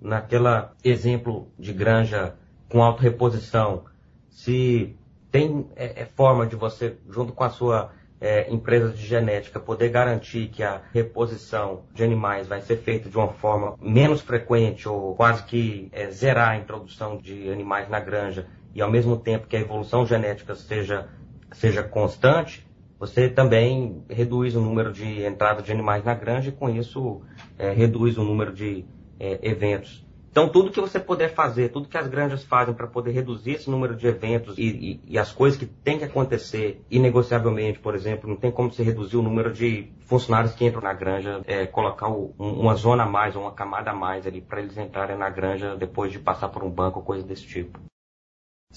Naquela 0.00 0.74
exemplo 0.84 1.48
de 1.58 1.72
granja 1.72 2.34
com 2.68 2.82
autorreposição, 2.82 3.84
se 4.28 4.96
tem 5.30 5.68
é, 5.76 6.02
é, 6.02 6.04
forma 6.04 6.46
de 6.46 6.56
você, 6.56 6.96
junto 7.08 7.32
com 7.32 7.44
a 7.44 7.50
sua 7.50 7.92
é, 8.20 8.52
empresa 8.52 8.90
de 8.90 9.06
genética, 9.06 9.60
poder 9.60 9.88
garantir 9.90 10.48
que 10.48 10.62
a 10.62 10.82
reposição 10.92 11.84
de 11.94 12.02
animais 12.02 12.48
vai 12.48 12.60
ser 12.60 12.78
feita 12.78 13.08
de 13.08 13.16
uma 13.16 13.28
forma 13.28 13.76
menos 13.80 14.20
frequente 14.20 14.88
ou 14.88 15.14
quase 15.14 15.44
que 15.44 15.88
é, 15.92 16.10
zerar 16.10 16.50
a 16.50 16.56
introdução 16.56 17.18
de 17.18 17.50
animais 17.50 17.88
na 17.88 18.00
granja 18.00 18.46
e 18.74 18.82
ao 18.82 18.90
mesmo 18.90 19.16
tempo 19.16 19.46
que 19.46 19.56
a 19.56 19.60
evolução 19.60 20.04
genética 20.04 20.54
seja, 20.54 21.08
seja 21.52 21.82
constante, 21.82 22.65
você 22.98 23.28
também 23.28 24.02
reduz 24.08 24.54
o 24.56 24.60
número 24.60 24.92
de 24.92 25.24
entradas 25.24 25.64
de 25.64 25.72
animais 25.72 26.04
na 26.04 26.14
granja 26.14 26.48
e 26.48 26.52
com 26.52 26.68
isso 26.68 27.20
é, 27.58 27.72
reduz 27.72 28.16
o 28.16 28.24
número 28.24 28.52
de 28.52 28.84
é, 29.18 29.38
eventos. 29.42 30.06
Então, 30.36 30.50
tudo 30.50 30.70
que 30.70 30.78
você 30.78 31.00
puder 31.00 31.32
fazer, 31.32 31.70
tudo 31.70 31.88
que 31.88 31.96
as 31.96 32.06
granjas 32.06 32.44
fazem 32.44 32.74
para 32.74 32.86
poder 32.86 33.10
reduzir 33.10 33.52
esse 33.52 33.70
número 33.70 33.96
de 33.96 34.06
eventos 34.06 34.58
e, 34.58 34.64
e, 34.64 35.00
e, 35.06 35.18
as 35.18 35.32
coisas 35.32 35.58
que 35.58 35.64
tem 35.64 35.96
que 35.96 36.04
acontecer 36.04 36.84
inegociavelmente, 36.90 37.78
por 37.78 37.94
exemplo, 37.94 38.28
não 38.28 38.36
tem 38.36 38.50
como 38.50 38.70
você 38.70 38.82
reduzir 38.82 39.16
o 39.16 39.22
número 39.22 39.50
de 39.50 39.90
funcionários 40.04 40.52
que 40.52 40.66
entram 40.66 40.82
na 40.82 40.92
granja, 40.92 41.40
é, 41.46 41.64
colocar 41.64 42.10
o, 42.10 42.34
um, 42.38 42.50
uma 42.60 42.74
zona 42.74 43.04
a 43.04 43.06
mais, 43.06 43.34
uma 43.34 43.52
camada 43.52 43.92
a 43.92 43.94
mais 43.94 44.26
ali 44.26 44.42
para 44.42 44.60
eles 44.60 44.76
entrarem 44.76 45.16
na 45.16 45.30
granja 45.30 45.74
depois 45.74 46.12
de 46.12 46.18
passar 46.18 46.50
por 46.50 46.62
um 46.62 46.70
banco 46.70 47.00
coisa 47.00 47.26
desse 47.26 47.46
tipo. 47.46 47.80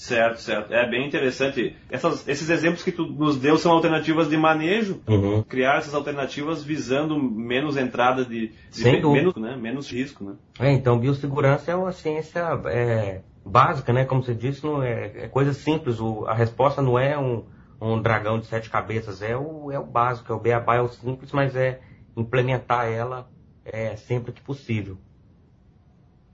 Certo, 0.00 0.40
certo. 0.40 0.72
É 0.72 0.88
bem 0.88 1.06
interessante. 1.06 1.76
Essas, 1.90 2.26
esses 2.26 2.48
exemplos 2.48 2.82
que 2.82 2.90
tu 2.90 3.04
nos 3.04 3.36
deu 3.36 3.58
são 3.58 3.70
alternativas 3.70 4.30
de 4.30 4.36
manejo. 4.38 4.98
Uhum. 5.06 5.42
Criar 5.42 5.76
essas 5.76 5.92
alternativas 5.92 6.64
visando 6.64 7.22
menos 7.22 7.76
entrada 7.76 8.24
de, 8.24 8.48
de 8.48 8.54
Sem 8.70 9.02
menos, 9.02 9.36
né? 9.36 9.56
menos 9.56 9.92
risco, 9.92 10.24
né? 10.24 10.36
É, 10.58 10.72
então 10.72 10.98
biossegurança 10.98 11.70
é 11.70 11.76
uma 11.76 11.92
ciência 11.92 12.40
é, 12.68 13.20
básica, 13.44 13.92
né? 13.92 14.06
Como 14.06 14.22
você 14.22 14.34
disse, 14.34 14.64
não 14.64 14.82
é, 14.82 15.24
é 15.24 15.28
coisa 15.28 15.52
simples. 15.52 16.00
O, 16.00 16.24
a 16.24 16.32
resposta 16.32 16.80
não 16.80 16.98
é 16.98 17.18
um, 17.18 17.44
um 17.78 18.00
dragão 18.00 18.38
de 18.38 18.46
sete 18.46 18.70
cabeças, 18.70 19.20
é 19.20 19.36
o, 19.36 19.70
é 19.70 19.78
o 19.78 19.84
básico, 19.84 20.32
é 20.32 20.34
o 20.34 20.40
beabá, 20.40 20.76
é 20.76 20.80
o 20.80 20.88
simples, 20.88 21.30
mas 21.30 21.54
é 21.54 21.78
implementar 22.16 22.86
ela 22.86 23.28
é, 23.66 23.96
sempre 23.96 24.32
que 24.32 24.40
possível. 24.40 24.96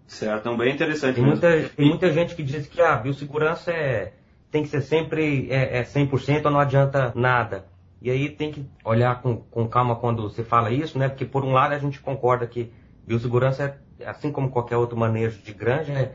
Certo, 0.06 0.40
então 0.40 0.56
bem 0.56 0.72
interessante. 0.72 1.16
Tem 1.16 1.25
muita, 1.25 1.48
tem 1.76 1.88
muita 1.88 2.12
gente 2.12 2.34
que 2.34 2.42
diz 2.42 2.66
que 2.66 2.80
a 2.80 2.96
biossegurança 2.96 3.72
é, 3.72 4.12
tem 4.50 4.62
que 4.62 4.68
ser 4.68 4.80
sempre 4.80 5.48
é, 5.50 5.78
é 5.78 5.82
100% 5.82 6.44
ou 6.44 6.50
não 6.50 6.60
adianta 6.60 7.12
nada. 7.14 7.66
E 8.00 8.10
aí 8.10 8.28
tem 8.28 8.52
que 8.52 8.64
olhar 8.84 9.20
com, 9.20 9.36
com 9.36 9.66
calma 9.68 9.96
quando 9.96 10.22
você 10.22 10.44
fala 10.44 10.70
isso, 10.70 10.98
né? 10.98 11.08
Porque 11.08 11.25
por 11.25 11.44
um 11.44 11.52
lado 11.52 11.72
a 11.72 11.78
gente 11.78 12.00
concorda 12.00 12.46
que 12.46 12.72
biossegurança, 13.06 13.78
é, 13.98 14.08
assim 14.08 14.30
como 14.30 14.50
qualquer 14.50 14.76
outro 14.76 14.96
manejo 14.96 15.42
de 15.42 15.52
granja, 15.52 15.92
é, 15.92 16.12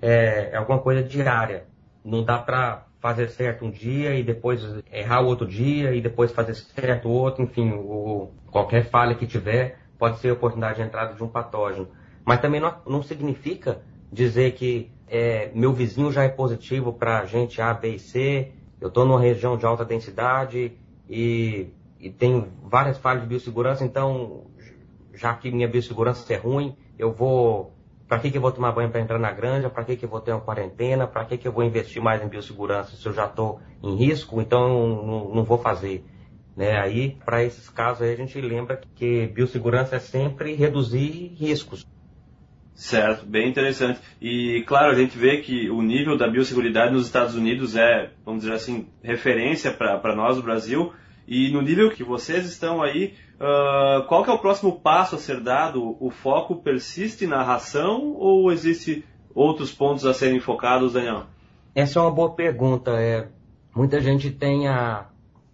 é, 0.00 0.50
é 0.52 0.56
alguma 0.56 0.78
coisa 0.78 1.02
diária. 1.02 1.66
Não 2.04 2.24
dá 2.24 2.38
para 2.38 2.86
fazer 3.00 3.28
certo 3.28 3.66
um 3.66 3.70
dia 3.70 4.14
e 4.14 4.22
depois 4.22 4.62
errar 4.90 5.20
o 5.20 5.26
outro 5.26 5.46
dia 5.46 5.94
e 5.94 6.00
depois 6.00 6.32
fazer 6.32 6.54
certo 6.54 7.08
o 7.08 7.12
outro, 7.12 7.42
enfim, 7.42 7.72
o, 7.72 8.30
qualquer 8.50 8.84
falha 8.88 9.14
que 9.14 9.26
tiver 9.26 9.78
pode 9.98 10.18
ser 10.20 10.30
oportunidade 10.30 10.76
de 10.76 10.82
entrada 10.82 11.14
de 11.14 11.22
um 11.22 11.28
patógeno. 11.28 11.88
Mas 12.24 12.40
também 12.40 12.60
não, 12.60 12.74
não 12.86 13.02
significa 13.02 13.82
dizer 14.10 14.52
que 14.52 14.90
é, 15.08 15.50
meu 15.54 15.72
vizinho 15.72 16.10
já 16.10 16.24
é 16.24 16.28
positivo 16.28 16.92
para 16.92 17.24
gente 17.26 17.60
A, 17.60 17.74
B 17.74 17.96
e 17.96 17.98
C, 17.98 18.52
eu 18.80 18.88
estou 18.88 19.04
numa 19.04 19.20
região 19.20 19.56
de 19.56 19.64
alta 19.64 19.84
densidade 19.84 20.72
e, 21.08 21.68
e 22.00 22.10
tenho 22.10 22.48
várias 22.62 22.98
falhas 22.98 23.22
de 23.22 23.28
biossegurança, 23.28 23.84
então, 23.84 24.44
já 25.12 25.34
que 25.34 25.50
minha 25.50 25.68
biossegurança 25.68 26.32
é 26.32 26.36
ruim, 26.36 26.76
eu 26.98 27.12
vou. 27.12 27.72
Para 28.06 28.18
que, 28.18 28.30
que 28.30 28.36
eu 28.36 28.42
vou 28.42 28.52
tomar 28.52 28.72
banho 28.72 28.90
para 28.90 29.00
entrar 29.00 29.18
na 29.18 29.32
granja? 29.32 29.70
Para 29.70 29.84
que, 29.84 29.96
que 29.96 30.04
eu 30.04 30.08
vou 30.08 30.20
ter 30.20 30.32
uma 30.32 30.40
quarentena? 30.40 31.06
Para 31.06 31.24
que, 31.24 31.38
que 31.38 31.48
eu 31.48 31.52
vou 31.52 31.64
investir 31.64 32.02
mais 32.02 32.22
em 32.22 32.28
biossegurança 32.28 32.94
se 32.94 33.06
eu 33.06 33.14
já 33.14 33.24
estou 33.24 33.60
em 33.82 33.96
risco? 33.96 34.40
Então, 34.42 35.02
não, 35.02 35.34
não 35.34 35.44
vou 35.44 35.56
fazer. 35.56 36.04
Né? 36.54 36.78
Aí, 36.78 37.16
para 37.24 37.42
esses 37.42 37.70
casos, 37.70 38.02
aí, 38.02 38.12
a 38.12 38.16
gente 38.16 38.38
lembra 38.40 38.80
que 38.94 39.26
biossegurança 39.28 39.96
é 39.96 39.98
sempre 39.98 40.54
reduzir 40.54 41.34
riscos. 41.38 41.86
Certo, 42.74 43.24
bem 43.24 43.48
interessante. 43.48 44.00
E 44.20 44.64
claro, 44.66 44.90
a 44.90 44.94
gente 44.94 45.16
vê 45.16 45.38
que 45.38 45.70
o 45.70 45.80
nível 45.80 46.18
da 46.18 46.28
biosseguridade 46.28 46.92
nos 46.92 47.06
Estados 47.06 47.36
Unidos 47.36 47.76
é, 47.76 48.10
vamos 48.24 48.42
dizer 48.42 48.54
assim, 48.54 48.88
referência 49.02 49.72
para 49.72 50.14
nós, 50.14 50.36
do 50.36 50.42
Brasil. 50.42 50.92
E 51.26 51.50
no 51.52 51.62
nível 51.62 51.90
que 51.90 52.02
vocês 52.02 52.44
estão 52.44 52.82
aí, 52.82 53.14
uh, 53.36 54.04
qual 54.08 54.24
é 54.26 54.30
o 54.30 54.38
próximo 54.38 54.80
passo 54.80 55.14
a 55.14 55.18
ser 55.18 55.40
dado? 55.40 55.96
O 56.00 56.10
foco 56.10 56.56
persiste 56.56 57.26
na 57.26 57.42
ração 57.42 58.12
ou 58.16 58.52
existe 58.52 59.04
outros 59.34 59.72
pontos 59.72 60.04
a 60.04 60.12
serem 60.12 60.40
focados, 60.40 60.92
Daniel? 60.92 61.24
Essa 61.74 61.98
é 61.98 62.02
uma 62.02 62.10
boa 62.10 62.30
pergunta. 62.32 62.90
É, 62.90 63.28
muita 63.74 64.00
gente 64.00 64.30
tem 64.30 64.68
a, 64.68 65.06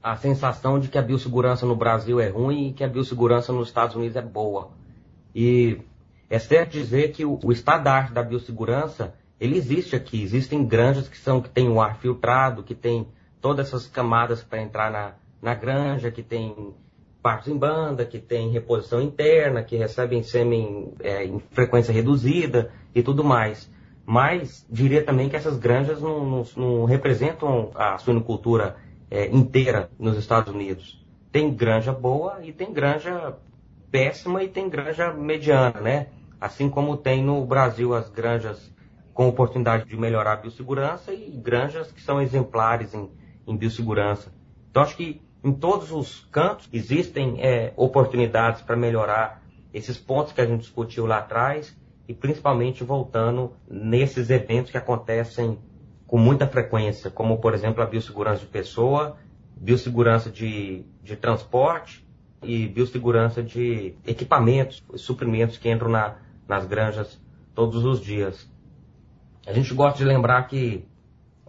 a 0.03 0.17
sensação 0.17 0.81
de 0.81 0.89
que 0.89 0.99
a 0.99 1.03
biossegurança 1.03 1.67
no 1.67 1.77
Brasil 1.77 2.19
é 2.19 2.29
ruim 2.29 2.69
e 2.69 2.73
que 2.73 2.83
a 2.83 2.89
biossegurança 2.89 3.53
nos 3.53 3.69
Estados 3.69 3.95
Unidos 3.95 4.17
é 4.17 4.23
boa. 4.23 4.71
E 5.35 5.79
é 6.31 6.39
certo 6.39 6.71
dizer 6.71 7.11
que 7.11 7.25
o, 7.25 7.41
o 7.43 7.51
estado 7.51 7.83
da 7.83 7.93
arte 7.93 8.13
da 8.13 8.23
biossegurança, 8.23 9.13
ele 9.41 9.57
existe 9.57 9.97
aqui. 9.97 10.23
Existem 10.23 10.65
granjas 10.65 11.09
que 11.09 11.19
são 11.19 11.41
que 11.41 11.49
têm 11.49 11.69
o 11.69 11.81
ar 11.81 11.97
filtrado, 11.97 12.63
que 12.63 12.75
tem 12.75 13.09
todas 13.41 13.67
essas 13.67 13.89
camadas 13.89 14.41
para 14.41 14.63
entrar 14.63 14.93
na, 14.93 15.15
na 15.43 15.55
granja, 15.55 16.09
que 16.09 16.23
tem 16.23 16.73
partos 17.21 17.49
em 17.49 17.59
banda, 17.59 18.07
que 18.07 18.21
tem 18.21 18.49
reposição 18.51 19.03
interna, 19.03 19.65
que 19.65 19.77
recebem 19.77 20.23
sêmen 20.23 20.95
é, 21.01 21.25
em 21.25 21.41
frequência 21.51 21.93
reduzida 21.93 22.71
e 22.95 23.03
tudo 23.03 23.25
mais. 23.25 23.69
Mas 24.07 24.65
diria 24.71 25.03
também 25.03 25.29
que 25.29 25.37
essas 25.37 25.59
granjas 25.59 26.01
não, 26.01 26.25
não, 26.25 26.47
não 26.57 26.85
representam 26.85 27.73
a 27.75 27.99
suinocultura 27.99 28.77
é, 29.11 29.27
inteira 29.27 29.91
nos 29.99 30.17
Estados 30.17 30.55
Unidos. 30.55 31.05
Tem 31.33 31.53
granja 31.53 31.93
boa 31.93 32.39
e 32.43 32.53
tem 32.53 32.73
granja 32.73 33.35
péssima 33.91 34.45
e 34.45 34.49
tem 34.49 34.69
granja 34.69 35.13
mediana, 35.13 35.81
né? 35.81 36.07
Assim 36.41 36.71
como 36.71 36.97
tem 36.97 37.23
no 37.23 37.45
Brasil 37.45 37.95
as 37.95 38.09
granjas 38.09 38.73
com 39.13 39.29
oportunidade 39.29 39.85
de 39.85 39.97
melhorar 39.97 40.33
a 40.33 40.37
biossegurança 40.37 41.13
e 41.13 41.31
granjas 41.37 41.93
que 41.93 42.01
são 42.01 42.23
exemplares 42.23 42.95
em, 42.95 43.11
em 43.47 43.57
biossegurança. 43.57 44.33
Então, 44.71 44.83
acho 44.83 44.97
que 44.97 45.21
em 45.45 45.53
todos 45.53 45.91
os 45.93 46.27
cantos 46.31 46.69
existem 46.73 47.41
é, 47.41 47.73
oportunidades 47.77 48.63
para 48.63 48.77
melhorar 48.77 49.43
esses 49.75 49.99
pontos 49.99 50.33
que 50.33 50.41
a 50.41 50.47
gente 50.47 50.61
discutiu 50.61 51.07
lá 51.07 51.19
atrás 51.19 51.77
e 52.09 52.15
principalmente 52.15 52.83
voltando 52.83 53.53
nesses 53.69 54.31
eventos 54.31 54.71
que 54.71 54.79
acontecem 54.79 55.59
com 56.07 56.19
muita 56.19 56.47
frequência, 56.47 57.11
como 57.11 57.39
por 57.39 57.55
exemplo 57.55 57.83
a 57.83 57.87
biossegurança 57.87 58.41
de 58.41 58.47
pessoa, 58.47 59.17
biossegurança 59.57 60.31
de, 60.31 60.85
de 61.03 61.15
transporte 61.15 62.05
e 62.43 62.67
biossegurança 62.67 63.43
de 63.43 63.95
equipamentos, 64.07 64.83
suprimentos 64.97 65.57
que 65.57 65.71
entram 65.71 65.91
na, 65.91 66.17
nas 66.51 66.67
granjas 66.67 67.23
todos 67.55 67.85
os 67.85 68.01
dias. 68.01 68.51
A 69.47 69.53
gente 69.53 69.73
gosta 69.73 69.99
de 69.99 70.05
lembrar 70.05 70.43
que 70.49 70.85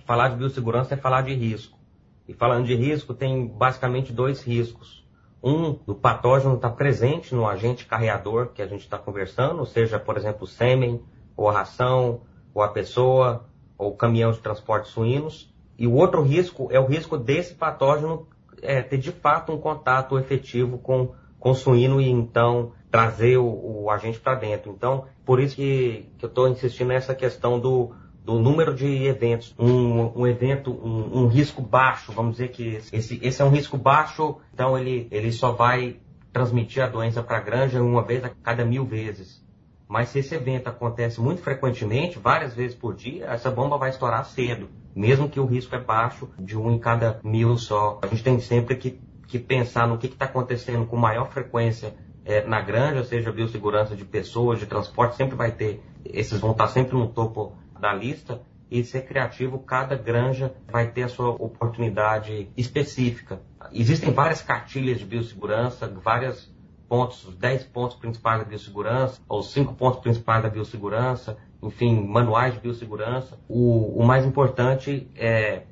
falar 0.06 0.30
de 0.30 0.36
biossegurança 0.36 0.94
é 0.94 0.98
falar 0.98 1.24
de 1.24 1.34
risco. 1.34 1.80
E 2.28 2.34
falando 2.36 2.68
de 2.68 2.76
risco, 2.76 3.12
tem 3.12 3.48
basicamente 3.48 4.14
dois 4.14 4.44
riscos. 4.44 5.04
Um, 5.44 5.74
do 5.74 5.96
patógeno 5.96 6.54
estar 6.54 6.70
tá 6.70 6.76
presente 6.76 7.34
no 7.34 7.48
agente 7.48 7.88
carreador 7.88 8.50
que 8.50 8.62
a 8.62 8.68
gente 8.68 8.82
está 8.82 9.00
conversando, 9.00 9.66
seja, 9.66 9.98
por 9.98 10.18
exemplo, 10.18 10.44
o 10.44 10.48
sêmen, 10.48 11.02
ou 11.36 11.50
a 11.50 11.54
ração, 11.54 12.22
ou 12.54 12.62
a 12.62 12.68
pessoa, 12.68 13.50
ou 13.80 13.90
o 13.90 13.98
caminhão 13.98 14.32
de 14.32 14.38
transporte 14.38 14.86
de 14.86 14.92
suínos. 14.92 15.52
E 15.80 15.88
o 15.88 15.96
outro 15.96 16.22
risco 16.22 16.68
é 16.72 16.80
o 16.80 16.86
risco 16.86 17.18
desse 17.18 17.56
patógeno 17.56 18.28
é, 18.62 18.84
ter 18.84 19.00
de 19.00 19.12
fato 19.12 19.52
um 19.52 19.58
contato 19.58 20.20
efetivo 20.20 20.78
com, 20.78 21.16
com 21.40 21.50
o 21.50 21.56
suíno 21.56 22.00
e 22.00 22.08
então 22.08 22.74
trazer 22.92 23.38
o, 23.38 23.84
o 23.84 23.90
agente 23.90 24.20
para 24.20 24.36
dentro. 24.36 24.72
Então, 24.72 25.06
por 25.26 25.40
isso 25.40 25.56
que, 25.56 26.10
que 26.18 26.26
eu 26.26 26.30
estou 26.30 26.50
insistindo 26.50 26.90
nessa 26.90 27.16
questão 27.16 27.58
do, 27.58 27.96
do 28.24 28.38
número 28.38 28.76
de 28.76 29.06
eventos. 29.06 29.56
Um, 29.58 30.22
um 30.22 30.28
evento, 30.28 30.72
um, 30.72 31.24
um, 31.24 31.28
risco 31.28 31.62
baixo, 31.62 32.12
vamos 32.12 32.34
dizer 32.34 32.50
que 32.50 32.82
esse, 32.92 33.20
esse 33.24 33.42
é 33.42 33.46
um 33.46 33.50
risco 33.50 33.78
baixo, 33.78 34.38
então 34.54 34.78
ele, 34.78 35.08
ele 35.10 35.32
só 35.32 35.52
vai 35.52 36.00
transmitir 36.34 36.84
a 36.84 36.88
doença 36.88 37.24
para 37.24 37.38
a 37.38 37.42
granja 37.42 37.82
uma 37.82 38.04
vez 38.04 38.24
a 38.24 38.30
cada 38.30 38.66
mil 38.66 38.86
vezes. 38.86 39.42
Mas 39.88 40.10
se 40.10 40.20
esse 40.20 40.34
evento 40.36 40.68
acontece 40.68 41.20
muito 41.20 41.42
frequentemente, 41.42 42.18
várias 42.18 42.54
vezes 42.54 42.76
por 42.76 42.96
dia, 42.96 43.26
essa 43.26 43.52
bomba 43.52 43.78
vai 43.78 43.90
estourar 43.90 44.24
cedo, 44.24 44.70
mesmo 44.96 45.28
que 45.28 45.40
o 45.40 45.46
risco 45.46 45.76
é 45.76 45.80
baixo, 45.80 46.30
de 46.40 46.58
um 46.58 46.72
em 46.72 46.80
cada 46.80 47.20
mil 47.24 47.58
só. 47.58 48.00
A 48.02 48.08
gente 48.08 48.24
tem 48.24 48.40
sempre 48.40 48.76
que, 48.76 49.02
que 49.28 49.38
pensar 49.38 49.88
no 49.88 49.98
que 49.98 50.08
está 50.08 50.26
acontecendo 50.26 50.86
com 50.86 50.96
maior 50.96 51.30
frequência 51.30 51.94
é, 52.26 52.46
na 52.46 52.62
granja, 52.62 53.04
seja 53.04 53.32
biossegurança 53.32 53.96
de 53.96 54.06
pessoas, 54.06 54.60
de 54.60 54.66
transporte, 54.66 55.16
sempre 55.16 55.36
vai 55.36 55.52
ter, 55.52 55.82
esses 56.06 56.40
vão 56.40 56.52
estar 56.52 56.68
sempre 56.68 56.96
no 56.96 57.08
topo 57.08 57.54
da 57.80 57.94
lista, 57.94 58.42
e 58.72 58.86
ser 58.86 59.02
criativo, 59.02 59.60
cada 59.60 59.98
granja 59.98 60.56
vai 60.72 60.90
ter 60.90 61.04
a 61.04 61.10
sua 61.10 61.30
oportunidade 61.30 62.50
específica. 62.56 63.42
Existem 63.74 64.14
várias 64.14 64.42
cartilhas 64.42 64.98
de 64.98 65.06
biossegurança, 65.06 65.94
vários 66.02 66.50
pontos, 66.88 67.28
os 67.28 67.36
10 67.36 67.66
pontos 67.66 67.98
principais 67.98 68.40
da 68.40 68.46
biossegurança, 68.46 69.22
ou 69.28 69.40
os 69.40 69.52
5 69.52 69.74
pontos 69.74 70.00
principais 70.00 70.42
da 70.42 70.50
biossegurança, 70.50 71.38
enfim, 71.62 72.08
manuais 72.08 72.54
de 72.54 72.62
biossegurança. 72.62 73.38
O, 73.50 74.02
o 74.02 74.06
mais 74.06 74.26
importante 74.26 75.10
é, 75.16 75.64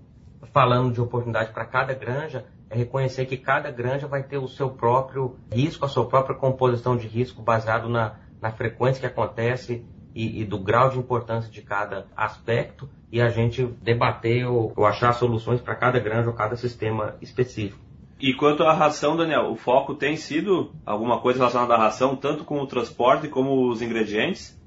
falando 0.51 0.93
de 0.93 0.99
oportunidade 0.99 1.53
para 1.53 1.65
cada 1.65 1.93
granja, 1.93 2.45
é 2.69 2.77
reconhecer 2.77 3.25
que 3.25 3.37
cada 3.37 3.71
granja 3.71 4.07
vai 4.07 4.23
ter 4.23 4.37
o 4.37 4.47
seu 4.47 4.69
próprio 4.69 5.35
risco, 5.51 5.85
a 5.85 5.89
sua 5.89 6.05
própria 6.07 6.35
composição 6.35 6.95
de 6.95 7.07
risco 7.07 7.41
baseado 7.41 7.89
na, 7.89 8.15
na 8.41 8.51
frequência 8.51 9.01
que 9.01 9.07
acontece 9.07 9.83
e, 10.13 10.41
e, 10.41 10.45
do 10.45 10.59
grau 10.59 10.89
de 10.89 10.99
importância 10.99 11.51
de 11.51 11.61
cada 11.61 12.05
aspecto 12.15 12.89
e 13.11 13.21
a 13.21 13.29
gente 13.29 13.65
debater 13.81 14.45
ou, 14.45 14.73
ou 14.75 14.85
achar 14.85 15.13
soluções 15.13 15.61
para 15.61 15.75
cada 15.75 15.99
granja 15.99 16.29
ou 16.29 16.35
cada 16.35 16.55
sistema 16.55 17.15
específico. 17.21 17.79
E 18.19 18.33
quanto 18.33 18.63
à 18.63 18.73
ração, 18.73 19.15
Daniel, 19.15 19.49
o 19.51 19.55
foco 19.55 19.95
tem 19.95 20.17
sido 20.17 20.73
alguma 20.85 21.21
coisa 21.21 21.39
relacionada 21.39 21.73
à 21.75 21.77
ração, 21.77 22.17
tanto 22.17 22.43
com 22.43 22.59
o 22.59 22.67
transporte 22.67 23.29
como 23.29 23.69
os 23.69 23.81
ingredientes? 23.81 24.59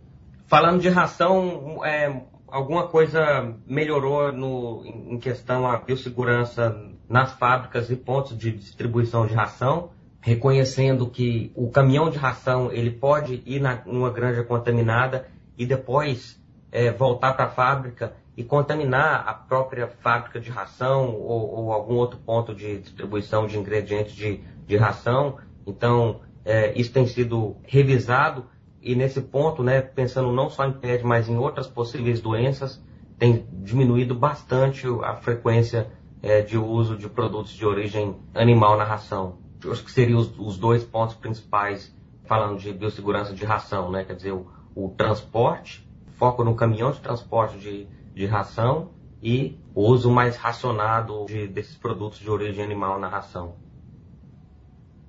Falando 0.46 0.80
de 0.80 0.88
ração, 0.88 1.84
é, 1.84 2.22
alguma 2.48 2.88
coisa 2.88 3.54
melhorou 3.66 4.32
no, 4.32 4.82
em 4.86 5.18
questão 5.18 5.66
à 5.66 5.76
biossegurança 5.78 6.74
nas 7.12 7.34
fábricas 7.34 7.90
e 7.90 7.96
pontos 7.96 8.36
de 8.38 8.50
distribuição 8.50 9.26
de 9.26 9.34
ração, 9.34 9.90
reconhecendo 10.22 11.06
que 11.06 11.52
o 11.54 11.70
caminhão 11.70 12.08
de 12.08 12.16
ração 12.16 12.72
ele 12.72 12.90
pode 12.90 13.42
ir 13.44 13.60
na, 13.60 13.82
numa 13.84 14.10
granja 14.10 14.42
contaminada 14.42 15.28
e 15.58 15.66
depois 15.66 16.42
é, 16.70 16.90
voltar 16.90 17.34
para 17.34 17.44
a 17.44 17.50
fábrica 17.50 18.14
e 18.34 18.42
contaminar 18.42 19.28
a 19.28 19.34
própria 19.34 19.88
fábrica 19.88 20.40
de 20.40 20.50
ração 20.50 21.14
ou, 21.14 21.54
ou, 21.54 21.72
algum 21.72 21.96
outro 21.96 22.18
ponto 22.18 22.54
de 22.54 22.78
distribuição 22.78 23.46
de 23.46 23.58
ingredientes 23.58 24.14
de, 24.14 24.40
de 24.66 24.76
ração. 24.78 25.36
Então, 25.66 26.22
é, 26.46 26.72
isso 26.78 26.92
tem 26.94 27.06
sido 27.06 27.58
revisado 27.62 28.46
e 28.80 28.94
nesse 28.96 29.20
ponto, 29.20 29.62
né, 29.62 29.82
pensando 29.82 30.32
não 30.32 30.48
só 30.48 30.64
em 30.64 30.72
PED, 30.72 31.04
mas 31.04 31.28
em 31.28 31.36
outras 31.36 31.66
possíveis 31.66 32.22
doenças, 32.22 32.82
tem 33.18 33.46
diminuído 33.52 34.14
bastante 34.14 34.86
a 35.04 35.14
frequência 35.16 35.88
é, 36.22 36.40
de 36.40 36.56
uso 36.56 36.96
de 36.96 37.08
produtos 37.08 37.52
de 37.52 37.66
origem 37.66 38.16
animal 38.34 38.76
na 38.76 38.84
ração. 38.84 39.38
Acho 39.70 39.84
que 39.84 39.90
seriam 39.90 40.18
os, 40.18 40.32
os, 40.38 40.56
dois 40.56 40.84
pontos 40.84 41.14
principais 41.16 41.94
falando 42.24 42.58
de 42.58 42.72
biossegurança 42.72 43.34
de 43.34 43.44
ração, 43.44 43.90
né? 43.90 44.04
Quer 44.04 44.14
dizer, 44.14 44.32
o, 44.32 44.46
o 44.74 44.88
transporte, 44.90 45.86
foco 46.12 46.42
no 46.44 46.54
caminhão 46.54 46.90
de 46.92 47.00
transporte 47.00 47.58
de 47.58 47.86
de 48.14 48.26
ração 48.26 48.90
e 49.22 49.58
o 49.74 49.82
uso 49.82 50.10
mais 50.10 50.36
racionado 50.36 51.24
de, 51.26 51.46
desses 51.46 51.76
produtos 51.76 52.18
de 52.18 52.30
origem 52.30 52.64
animal 52.64 52.98
na 52.98 53.08
ração. 53.08 53.56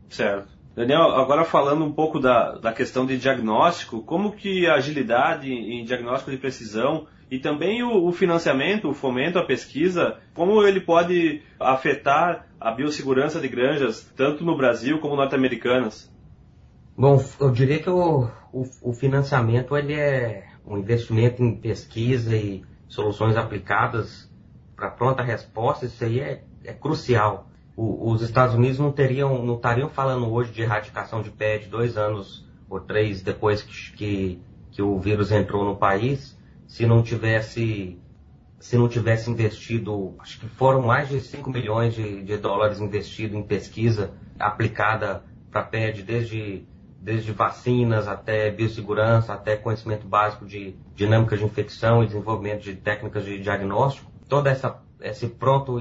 Certo. 0.09 0.53
Daniel, 0.75 1.11
agora 1.11 1.43
falando 1.43 1.83
um 1.83 1.91
pouco 1.91 2.19
da, 2.19 2.53
da 2.53 2.73
questão 2.73 3.05
de 3.05 3.17
diagnóstico, 3.17 4.01
como 4.03 4.31
que 4.31 4.65
a 4.67 4.75
agilidade 4.75 5.51
em 5.51 5.83
diagnóstico 5.83 6.31
de 6.31 6.37
precisão 6.37 7.07
e 7.29 7.39
também 7.39 7.83
o, 7.83 8.07
o 8.07 8.11
financiamento, 8.11 8.89
o 8.89 8.93
fomento 8.93 9.39
à 9.39 9.45
pesquisa, 9.45 10.19
como 10.33 10.63
ele 10.63 10.81
pode 10.81 11.41
afetar 11.59 12.47
a 12.59 12.71
biossegurança 12.71 13.39
de 13.39 13.47
granjas, 13.47 14.11
tanto 14.15 14.43
no 14.43 14.55
Brasil 14.55 14.99
como 14.99 15.15
norte-americanas? 15.15 16.11
Bom, 16.97 17.23
eu 17.39 17.51
diria 17.51 17.79
que 17.79 17.89
o, 17.89 18.29
o, 18.51 18.63
o 18.81 18.93
financiamento 18.93 19.75
ele 19.75 19.93
é 19.93 20.45
um 20.65 20.77
investimento 20.77 21.41
em 21.43 21.55
pesquisa 21.55 22.35
e 22.35 22.63
soluções 22.87 23.35
aplicadas 23.35 24.31
para 24.75 24.91
pronta 24.91 25.23
resposta, 25.23 25.85
isso 25.85 26.03
aí 26.03 26.19
é, 26.19 26.43
é 26.63 26.73
crucial. 26.73 27.47
O, 27.75 28.11
os 28.11 28.21
Estados 28.21 28.55
Unidos 28.55 28.77
não 28.77 28.91
teriam, 28.91 29.43
não 29.43 29.55
estariam 29.55 29.89
falando 29.89 30.31
hoje 30.31 30.51
de 30.51 30.61
erradicação 30.61 31.21
de 31.21 31.31
PED 31.31 31.67
dois 31.67 31.97
anos 31.97 32.47
ou 32.69 32.79
três 32.79 33.21
depois 33.21 33.63
que, 33.63 33.93
que, 33.93 34.41
que 34.71 34.81
o 34.81 34.99
vírus 34.99 35.31
entrou 35.31 35.65
no 35.65 35.75
país, 35.75 36.37
se 36.73 36.87
não 36.87 37.03
tivesse 37.03 37.99
se 38.59 38.77
não 38.77 38.87
tivesse 38.87 39.29
investido, 39.29 40.15
acho 40.17 40.39
que 40.39 40.47
foram 40.47 40.81
mais 40.81 41.07
de 41.07 41.19
5 41.19 41.47
milhões 41.51 41.93
de, 41.93 42.23
de 42.23 42.37
dólares 42.37 42.79
investidos 42.79 43.37
em 43.37 43.43
pesquisa 43.43 44.15
aplicada 44.39 45.23
para 45.51 45.61
PED 45.61 46.01
desde 46.01 46.65
desde 46.99 47.31
vacinas 47.31 48.07
até 48.07 48.49
biossegurança, 48.49 49.33
até 49.33 49.55
conhecimento 49.55 50.07
básico 50.07 50.47
de 50.47 50.75
dinâmica 50.95 51.37
de 51.37 51.43
infecção 51.43 52.01
e 52.01 52.07
desenvolvimento 52.07 52.63
de 52.63 52.75
técnicas 52.75 53.23
de 53.23 53.37
diagnóstico. 53.39 54.11
Todo 54.27 54.47
essa, 54.47 54.81
esse 55.01 55.27
pronto 55.27 55.77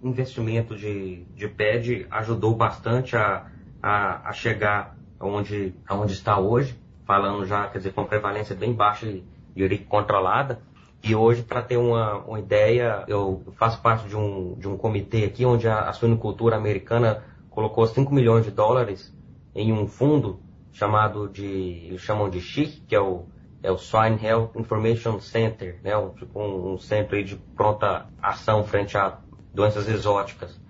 investimento 0.00 0.76
de, 0.76 1.24
de 1.34 1.48
PED 1.48 2.06
ajudou 2.08 2.54
bastante 2.54 3.16
a, 3.16 3.50
a, 3.82 4.28
a 4.28 4.32
chegar 4.32 4.96
onde, 5.18 5.74
aonde 5.88 6.12
está 6.12 6.38
hoje, 6.38 6.78
falando 7.04 7.44
já, 7.46 7.66
quer 7.66 7.78
dizer, 7.78 7.94
com 7.94 8.04
prevalência 8.04 8.54
bem 8.54 8.72
baixa 8.72 9.06
e, 9.06 9.24
e 9.56 9.78
controlada. 9.78 10.60
E 11.02 11.14
hoje, 11.14 11.42
para 11.42 11.62
ter 11.62 11.76
uma, 11.76 12.18
uma 12.18 12.38
ideia, 12.38 13.04
eu 13.06 13.42
faço 13.56 13.80
parte 13.80 14.08
de 14.08 14.16
um, 14.16 14.54
de 14.58 14.66
um 14.68 14.76
comitê 14.76 15.24
aqui 15.24 15.44
onde 15.44 15.68
a, 15.68 15.88
a 15.88 15.92
suinocultura 15.92 16.56
americana 16.56 17.22
colocou 17.50 17.86
5 17.86 18.12
milhões 18.12 18.44
de 18.44 18.50
dólares 18.50 19.14
em 19.54 19.72
um 19.72 19.86
fundo 19.86 20.40
chamado 20.72 21.28
de, 21.28 21.86
eles 21.86 22.02
chamam 22.02 22.28
de 22.28 22.40
SHIC, 22.40 22.82
que 22.86 22.94
é 22.94 23.00
o, 23.00 23.24
é 23.62 23.70
o 23.70 23.78
Swine 23.78 24.18
Health 24.22 24.50
Information 24.56 25.18
Center, 25.20 25.80
né? 25.82 25.96
um, 25.96 26.10
tipo 26.10 26.38
um, 26.38 26.74
um 26.74 26.78
centro 26.78 27.22
de 27.24 27.36
pronta 27.56 28.06
ação 28.20 28.62
frente 28.64 28.98
a 28.98 29.18
doenças 29.54 29.88
exóticas, 29.88 30.60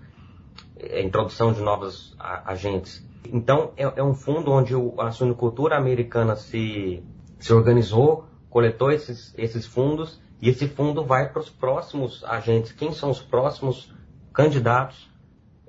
é, 0.77 1.01
introdução 1.01 1.51
de 1.51 1.61
novos 1.61 2.15
a, 2.17 2.51
agentes. 2.51 3.05
Então, 3.33 3.73
é, 3.75 3.83
é, 3.83 4.03
um 4.03 4.13
fundo 4.13 4.51
onde 4.51 4.73
o, 4.73 4.99
a 5.01 5.11
suinicultura 5.11 5.75
americana 5.75 6.37
se, 6.37 7.03
se 7.37 7.53
organizou, 7.53 8.26
coletou 8.49 8.91
esses, 8.91 9.33
esses 9.37 9.65
fundos, 9.65 10.19
e 10.41 10.49
esse 10.49 10.67
fundo 10.67 11.03
vai 11.03 11.29
para 11.29 11.39
os 11.39 11.49
próximos 11.49 12.23
agentes. 12.23 12.71
Quem 12.71 12.91
são 12.91 13.09
os 13.09 13.21
próximos 13.21 13.91
candidatos, 14.33 15.09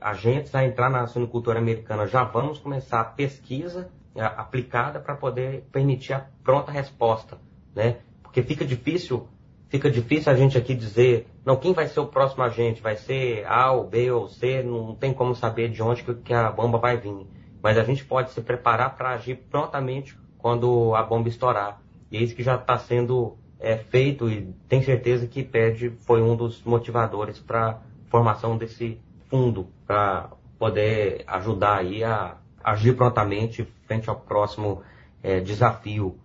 agentes 0.00 0.54
a 0.54 0.64
entrar 0.64 0.90
na 0.90 1.06
suinicultura 1.06 1.58
americana? 1.58 2.06
Já 2.06 2.24
vamos 2.24 2.58
começar 2.58 3.00
a 3.00 3.04
pesquisa 3.04 3.90
é, 4.14 4.22
aplicada 4.22 5.00
para 5.00 5.14
poder 5.14 5.62
permitir 5.72 6.12
a 6.12 6.26
pronta 6.44 6.70
resposta, 6.70 7.38
né? 7.74 7.98
Porque 8.22 8.42
fica 8.42 8.64
difícil, 8.64 9.26
fica 9.68 9.90
difícil 9.90 10.30
a 10.30 10.36
gente 10.36 10.58
aqui 10.58 10.74
dizer, 10.74 11.26
não, 11.44 11.56
quem 11.56 11.72
vai 11.72 11.88
ser 11.88 12.00
o 12.00 12.06
próximo 12.06 12.42
agente? 12.42 12.82
Vai 12.82 12.96
ser 12.96 13.46
A 13.46 13.72
ou 13.72 13.84
B 13.84 14.10
ou 14.10 14.28
C? 14.28 14.62
Não 14.62 14.94
tem 14.94 15.14
como 15.14 15.34
saber 15.34 15.70
de 15.70 15.82
onde 15.82 16.02
que 16.02 16.34
a 16.34 16.50
bomba 16.52 16.78
vai 16.78 16.98
vir. 16.98 17.26
Mas 17.62 17.78
a 17.78 17.84
gente 17.84 18.04
pode 18.04 18.30
se 18.32 18.40
preparar 18.42 18.96
para 18.96 19.10
agir 19.10 19.36
prontamente 19.50 20.18
quando 20.36 20.94
a 20.94 21.02
bomba 21.02 21.28
estourar. 21.28 21.80
E 22.10 22.16
é 22.16 22.22
isso 22.22 22.34
que 22.34 22.42
já 22.42 22.56
está 22.56 22.78
sendo 22.78 23.36
é, 23.60 23.76
feito 23.76 24.28
e 24.30 24.54
tem 24.68 24.82
certeza 24.82 25.26
que 25.26 25.42
PED 25.42 25.90
foi 26.06 26.22
um 26.22 26.36
dos 26.36 26.62
motivadores 26.62 27.38
para 27.38 27.70
a 27.70 27.78
formação 28.10 28.56
desse 28.56 29.00
fundo, 29.28 29.66
para 29.86 30.30
poder 30.58 31.24
ajudar 31.26 31.78
aí 31.78 32.02
a 32.02 32.36
agir 32.62 32.94
prontamente 32.96 33.66
frente 33.86 34.08
ao 34.08 34.16
próximo 34.16 34.82
é, 35.22 35.40
desafio. 35.40 36.18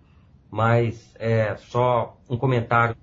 Mas 0.50 1.14
é, 1.18 1.56
só 1.56 2.18
um 2.30 2.38
comentário. 2.38 2.96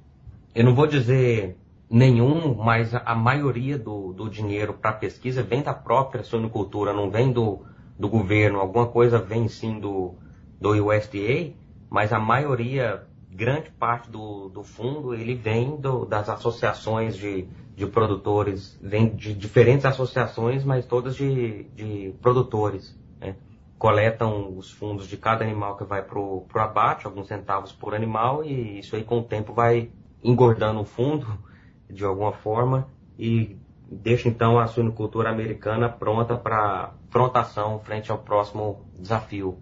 Eu 0.54 0.64
não 0.64 0.74
vou 0.74 0.86
dizer 0.86 1.56
nenhum, 1.90 2.54
mas 2.54 2.94
a, 2.94 3.14
maioria 3.14 3.76
do, 3.76 4.12
do 4.12 4.28
dinheiro 4.28 4.74
para 4.74 4.92
pesquisa 4.92 5.42
vem 5.42 5.62
da 5.62 5.74
própria 5.74 6.22
suinocultura, 6.22 6.92
não 6.92 7.10
vem 7.10 7.32
do, 7.32 7.64
do 7.98 8.08
governo. 8.08 8.60
Alguma 8.60 8.86
coisa 8.86 9.18
vem 9.18 9.48
sim 9.48 9.80
do, 9.80 10.14
do 10.60 10.70
USDA, 10.70 11.52
mas 11.90 12.12
a 12.12 12.18
maioria, 12.18 13.02
grande 13.30 13.70
parte 13.70 14.10
do, 14.10 14.48
do 14.48 14.62
fundo, 14.62 15.12
ele 15.14 15.34
vem 15.34 15.76
do, 15.76 16.06
das 16.06 16.28
associações 16.28 17.16
de, 17.16 17.48
de 17.74 17.86
produtores, 17.86 18.78
vem 18.80 19.14
de 19.14 19.34
diferentes 19.34 19.84
associações, 19.84 20.64
mas 20.64 20.86
todas 20.86 21.16
de, 21.16 21.64
de 21.74 22.14
produtores 22.22 22.98
coletam 23.80 24.58
os 24.58 24.70
fundos 24.70 25.08
de 25.08 25.16
cada 25.16 25.42
animal 25.42 25.74
que 25.74 25.84
vai 25.84 26.02
para 26.02 26.18
o 26.18 26.46
abate, 26.56 27.06
alguns 27.06 27.28
centavos 27.28 27.72
por 27.72 27.94
animal, 27.94 28.44
e 28.44 28.78
isso 28.78 28.94
aí 28.94 29.02
com 29.02 29.20
o 29.20 29.24
tempo 29.24 29.54
vai 29.54 29.90
engordando 30.22 30.80
o 30.80 30.84
fundo 30.84 31.26
de 31.88 32.04
alguma 32.04 32.30
forma 32.30 32.88
e 33.18 33.56
deixa 33.90 34.28
então 34.28 34.58
a 34.58 34.66
suinocultura 34.66 35.30
americana 35.30 35.88
pronta 35.88 36.36
para 36.36 36.92
frontação 37.08 37.80
frente 37.80 38.12
ao 38.12 38.18
próximo 38.18 38.84
desafio. 38.98 39.56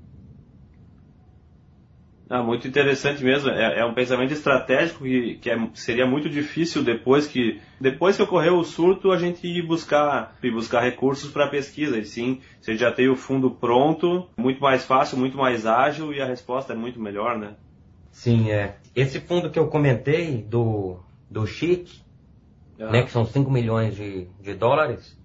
Ah, 2.31 2.43
muito 2.43 2.69
interessante 2.69 3.25
mesmo. 3.25 3.49
É, 3.49 3.81
é, 3.81 3.85
um 3.87 3.95
pensamento 3.95 4.33
estratégico 4.33 5.03
que, 5.03 5.37
que 5.37 5.51
é, 5.51 5.57
seria 5.73 6.07
muito 6.07 6.29
difícil 6.29 6.85
depois 6.85 7.27
que 7.27 7.59
depois 7.81 8.17
que 8.17 8.23
ocorreu 8.23 8.59
o 8.59 8.65
surto 8.65 9.11
a 9.11 9.19
gente 9.19 9.47
ir 9.47 9.67
buscar 9.67 10.37
ir 10.43 10.51
buscar 10.51 10.83
recursos 10.83 11.31
para 11.31 11.49
pesquisa. 11.49 11.99
E 11.99 12.05
sim, 12.05 12.41
você 12.61 12.77
já 12.77 12.93
tem 12.93 13.09
o 13.09 13.17
fundo 13.17 13.51
pronto, 13.51 14.29
muito 14.37 14.61
mais 14.61 14.85
fácil, 14.85 15.17
muito 15.17 15.39
mais 15.39 15.65
ágil 15.65 16.13
e 16.13 16.21
a 16.21 16.27
resposta 16.27 16.75
é 16.75 16.77
muito 16.77 17.01
melhor, 17.01 17.39
né? 17.39 17.55
Sim, 18.11 18.51
é. 18.51 18.77
Esse 18.95 19.21
fundo 19.21 19.51
que 19.51 19.59
eu 19.59 19.69
comentei 19.69 20.43
do 20.43 20.99
do 21.31 21.47
CHIC, 21.47 22.03
uhum. 22.79 22.91
né, 22.91 23.03
que 23.03 23.11
são 23.11 23.25
5 23.25 23.51
milhões 23.51 23.95
de, 23.97 24.27
de 24.41 24.55
dólares, 24.55 25.19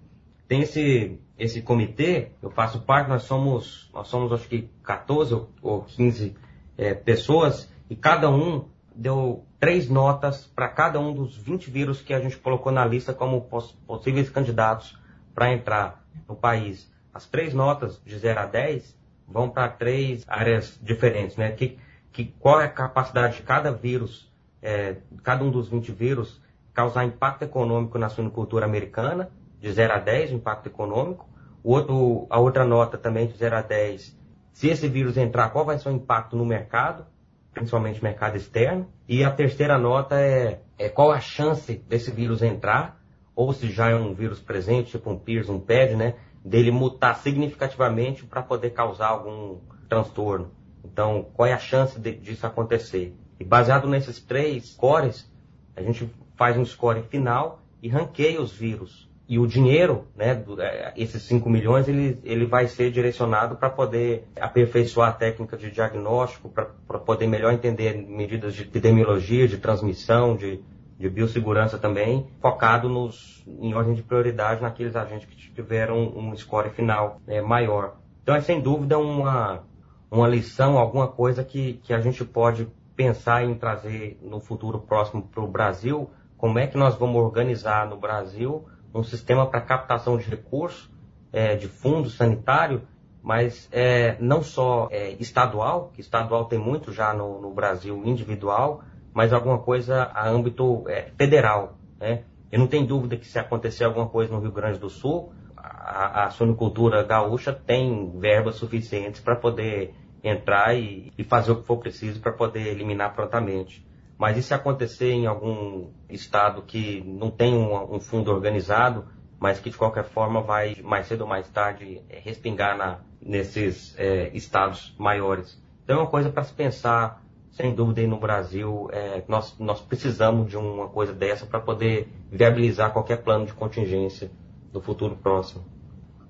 tem 0.48 0.62
esse 0.62 1.18
esse 1.38 1.60
comitê, 1.60 2.30
eu 2.40 2.48
faço 2.48 2.80
parte, 2.80 3.10
nós 3.10 3.24
somos 3.24 3.90
nós 3.92 4.08
somos 4.08 4.32
acho 4.32 4.48
que 4.48 4.70
14 4.82 5.34
ou 5.60 5.82
15 5.82 6.34
é, 6.76 6.94
pessoas 6.94 7.70
e 7.88 7.96
cada 7.96 8.30
um 8.30 8.68
deu 8.94 9.44
três 9.58 9.88
notas 9.88 10.46
para 10.46 10.68
cada 10.68 11.00
um 11.00 11.12
dos 11.12 11.36
20 11.36 11.70
vírus 11.70 12.00
que 12.00 12.14
a 12.14 12.20
gente 12.20 12.36
colocou 12.36 12.70
na 12.70 12.84
lista 12.84 13.12
como 13.12 13.40
poss 13.42 13.72
possíveis 13.86 14.30
candidatos 14.30 14.98
para 15.34 15.52
entrar 15.52 16.04
no 16.28 16.36
país. 16.36 16.92
As 17.12 17.26
três 17.26 17.52
notas 17.52 18.00
de 18.04 18.16
0 18.18 18.40
a 18.40 18.46
10 18.46 18.96
vão 19.26 19.48
para 19.48 19.68
três 19.68 20.24
áreas 20.28 20.78
diferentes, 20.82 21.36
né? 21.36 21.50
Que, 21.52 21.78
que, 22.12 22.26
qual 22.38 22.60
é 22.60 22.66
a 22.66 22.68
capacidade 22.68 23.36
de 23.36 23.42
cada 23.42 23.72
vírus, 23.72 24.32
é, 24.62 24.96
cada 25.22 25.44
um 25.44 25.50
dos 25.50 25.68
20 25.68 25.92
vírus, 25.92 26.40
causar 26.72 27.04
impacto 27.04 27.42
econômico 27.42 27.98
na 27.98 28.08
suinocultura 28.08 28.66
americana, 28.66 29.30
de 29.60 29.72
0 29.72 29.94
a 29.94 29.98
10 29.98 30.32
o 30.32 30.34
impacto 30.34 30.66
econômico, 30.66 31.28
O 31.62 31.72
outro, 31.72 32.26
a 32.28 32.38
outra 32.38 32.64
nota 32.66 32.98
também 32.98 33.26
de 33.26 33.36
0 33.38 33.56
a 33.56 33.62
10, 33.62 34.14
se 34.54 34.68
esse 34.68 34.88
vírus 34.88 35.16
entrar, 35.16 35.50
qual 35.50 35.64
vai 35.64 35.76
ser 35.78 35.88
o 35.88 35.92
impacto 35.92 36.36
no 36.36 36.46
mercado, 36.46 37.04
principalmente 37.52 38.02
mercado 38.02 38.36
externo. 38.36 38.88
E 39.08 39.24
a 39.24 39.30
terceira 39.30 39.76
nota 39.76 40.14
é, 40.14 40.62
é 40.78 40.88
qual 40.88 41.10
a 41.10 41.18
chance 41.18 41.74
desse 41.74 42.12
vírus 42.12 42.40
entrar, 42.40 43.02
ou 43.34 43.52
se 43.52 43.68
já 43.68 43.90
é 43.90 43.96
um 43.96 44.14
vírus 44.14 44.38
presente, 44.40 44.92
tipo 44.92 45.10
um 45.10 45.18
PIRS, 45.18 45.48
um 45.48 45.58
PED, 45.58 45.96
né, 45.96 46.14
dele 46.44 46.70
mutar 46.70 47.16
significativamente 47.16 48.24
para 48.24 48.42
poder 48.42 48.70
causar 48.70 49.08
algum 49.08 49.58
transtorno. 49.88 50.52
Então, 50.84 51.26
qual 51.34 51.48
é 51.48 51.52
a 51.52 51.58
chance 51.58 51.98
de, 51.98 52.14
disso 52.14 52.46
acontecer? 52.46 53.12
E 53.40 53.44
baseado 53.44 53.88
nesses 53.88 54.20
três 54.20 54.70
scores, 54.70 55.28
a 55.74 55.82
gente 55.82 56.08
faz 56.36 56.56
um 56.56 56.64
score 56.64 57.02
final 57.02 57.60
e 57.82 57.88
ranqueia 57.88 58.40
os 58.40 58.52
vírus. 58.52 59.10
E 59.26 59.38
o 59.38 59.46
dinheiro, 59.46 60.06
né, 60.14 60.44
é, 60.58 60.92
esses 60.96 61.22
5 61.22 61.48
milhões, 61.48 61.88
ele, 61.88 62.20
ele 62.24 62.44
vai 62.44 62.66
ser 62.66 62.90
direcionado 62.90 63.56
para 63.56 63.70
poder 63.70 64.28
aperfeiçoar 64.38 65.08
a 65.08 65.12
técnica 65.12 65.56
de 65.56 65.70
diagnóstico, 65.70 66.50
para 66.50 66.98
poder 66.98 67.26
melhor 67.26 67.54
entender 67.54 67.94
medidas 67.94 68.54
de 68.54 68.62
epidemiologia, 68.62 69.48
de 69.48 69.56
transmissão, 69.56 70.36
de, 70.36 70.60
de 70.98 71.08
biossegurança 71.08 71.78
também, 71.78 72.26
focado 72.40 72.86
nos, 72.86 73.42
em 73.46 73.72
ordem 73.72 73.94
de 73.94 74.02
prioridade 74.02 74.60
naqueles 74.60 74.94
agentes 74.94 75.26
que 75.26 75.36
tiveram 75.54 75.96
um 76.14 76.36
score 76.36 76.68
final 76.70 77.18
é, 77.26 77.40
maior. 77.40 77.96
Então 78.22 78.34
é 78.34 78.42
sem 78.42 78.60
dúvida 78.60 78.98
uma, 78.98 79.62
uma 80.10 80.28
lição, 80.28 80.76
alguma 80.76 81.08
coisa 81.08 81.42
que, 81.42 81.74
que 81.82 81.94
a 81.94 82.00
gente 82.00 82.22
pode 82.26 82.68
pensar 82.94 83.42
em 83.42 83.54
trazer 83.54 84.18
no 84.22 84.38
futuro 84.38 84.80
próximo 84.80 85.22
para 85.22 85.42
o 85.42 85.48
Brasil, 85.48 86.10
como 86.36 86.58
é 86.58 86.66
que 86.66 86.76
nós 86.76 86.94
vamos 86.94 87.16
organizar 87.16 87.88
no 87.88 87.96
Brasil 87.96 88.66
um 88.94 89.02
sistema 89.02 89.46
para 89.46 89.60
captação 89.60 90.16
de 90.16 90.24
recursos, 90.24 90.90
é, 91.32 91.56
de 91.56 91.66
fundo 91.66 92.08
sanitário, 92.08 92.82
mas 93.22 93.68
é, 93.72 94.16
não 94.20 94.42
só 94.42 94.88
é, 94.90 95.10
estadual, 95.18 95.90
que 95.94 96.00
estadual 96.00 96.44
tem 96.44 96.58
muito 96.58 96.92
já 96.92 97.12
no, 97.12 97.40
no, 97.40 97.52
Brasil 97.52 98.00
individual, 98.04 98.84
mas 99.12 99.32
alguma 99.32 99.58
coisa 99.58 100.04
a 100.14 100.28
âmbito 100.28 100.84
é, 100.88 101.10
federal. 101.16 101.78
Né? 101.98 102.24
Eu 102.52 102.58
não 102.58 102.66
tenho 102.66 102.86
dúvida 102.86 103.16
que 103.16 103.26
se 103.26 103.38
acontecer 103.38 103.84
alguma 103.84 104.08
coisa 104.08 104.32
no 104.32 104.40
Rio 104.40 104.52
Grande 104.52 104.78
do 104.78 104.90
Sul, 104.90 105.32
a, 105.56 106.26
a 106.26 106.30
sonicultura 106.30 107.02
gaúcha 107.02 107.52
tem 107.52 108.12
verbas 108.18 108.56
suficientes 108.56 109.20
para 109.20 109.36
poder 109.36 109.94
entrar 110.22 110.74
e, 110.74 111.12
e, 111.16 111.24
fazer 111.24 111.52
o 111.52 111.56
que 111.56 111.66
for 111.66 111.78
preciso 111.78 112.20
para 112.20 112.32
poder 112.32 112.68
eliminar 112.68 113.14
prontamente. 113.14 113.86
Mas 114.18 114.36
e 114.36 114.42
se 114.42 114.54
acontecer 114.54 115.10
em 115.10 115.26
algum 115.26 115.90
estado 116.08 116.62
que 116.62 117.02
não 117.04 117.30
tem 117.30 117.54
um, 117.54 117.96
um 117.96 118.00
fundo 118.00 118.30
organizado, 118.30 119.06
mas 119.40 119.58
que 119.58 119.70
de 119.70 119.76
qualquer 119.76 120.04
forma 120.04 120.40
vai 120.40 120.76
mais 120.82 121.06
cedo 121.06 121.22
ou 121.22 121.26
mais 121.26 121.48
tarde 121.48 122.00
é, 122.08 122.18
respingar 122.18 122.76
na, 122.76 123.00
nesses 123.20 123.94
é, 123.98 124.30
estados 124.32 124.94
maiores? 124.98 125.62
Então 125.82 125.96
é 125.96 126.00
uma 126.00 126.10
coisa 126.10 126.30
para 126.30 126.44
se 126.44 126.54
pensar, 126.54 127.22
sem 127.50 127.74
dúvida, 127.74 128.00
aí 128.00 128.06
no 128.06 128.18
Brasil. 128.18 128.88
É, 128.92 129.22
nós, 129.28 129.58
nós 129.58 129.80
precisamos 129.80 130.48
de 130.48 130.56
uma 130.56 130.88
coisa 130.88 131.12
dessa 131.12 131.44
para 131.44 131.60
poder 131.60 132.08
viabilizar 132.30 132.92
qualquer 132.92 133.22
plano 133.22 133.46
de 133.46 133.52
contingência 133.52 134.30
no 134.72 134.80
futuro 134.80 135.16
próximo. 135.16 135.64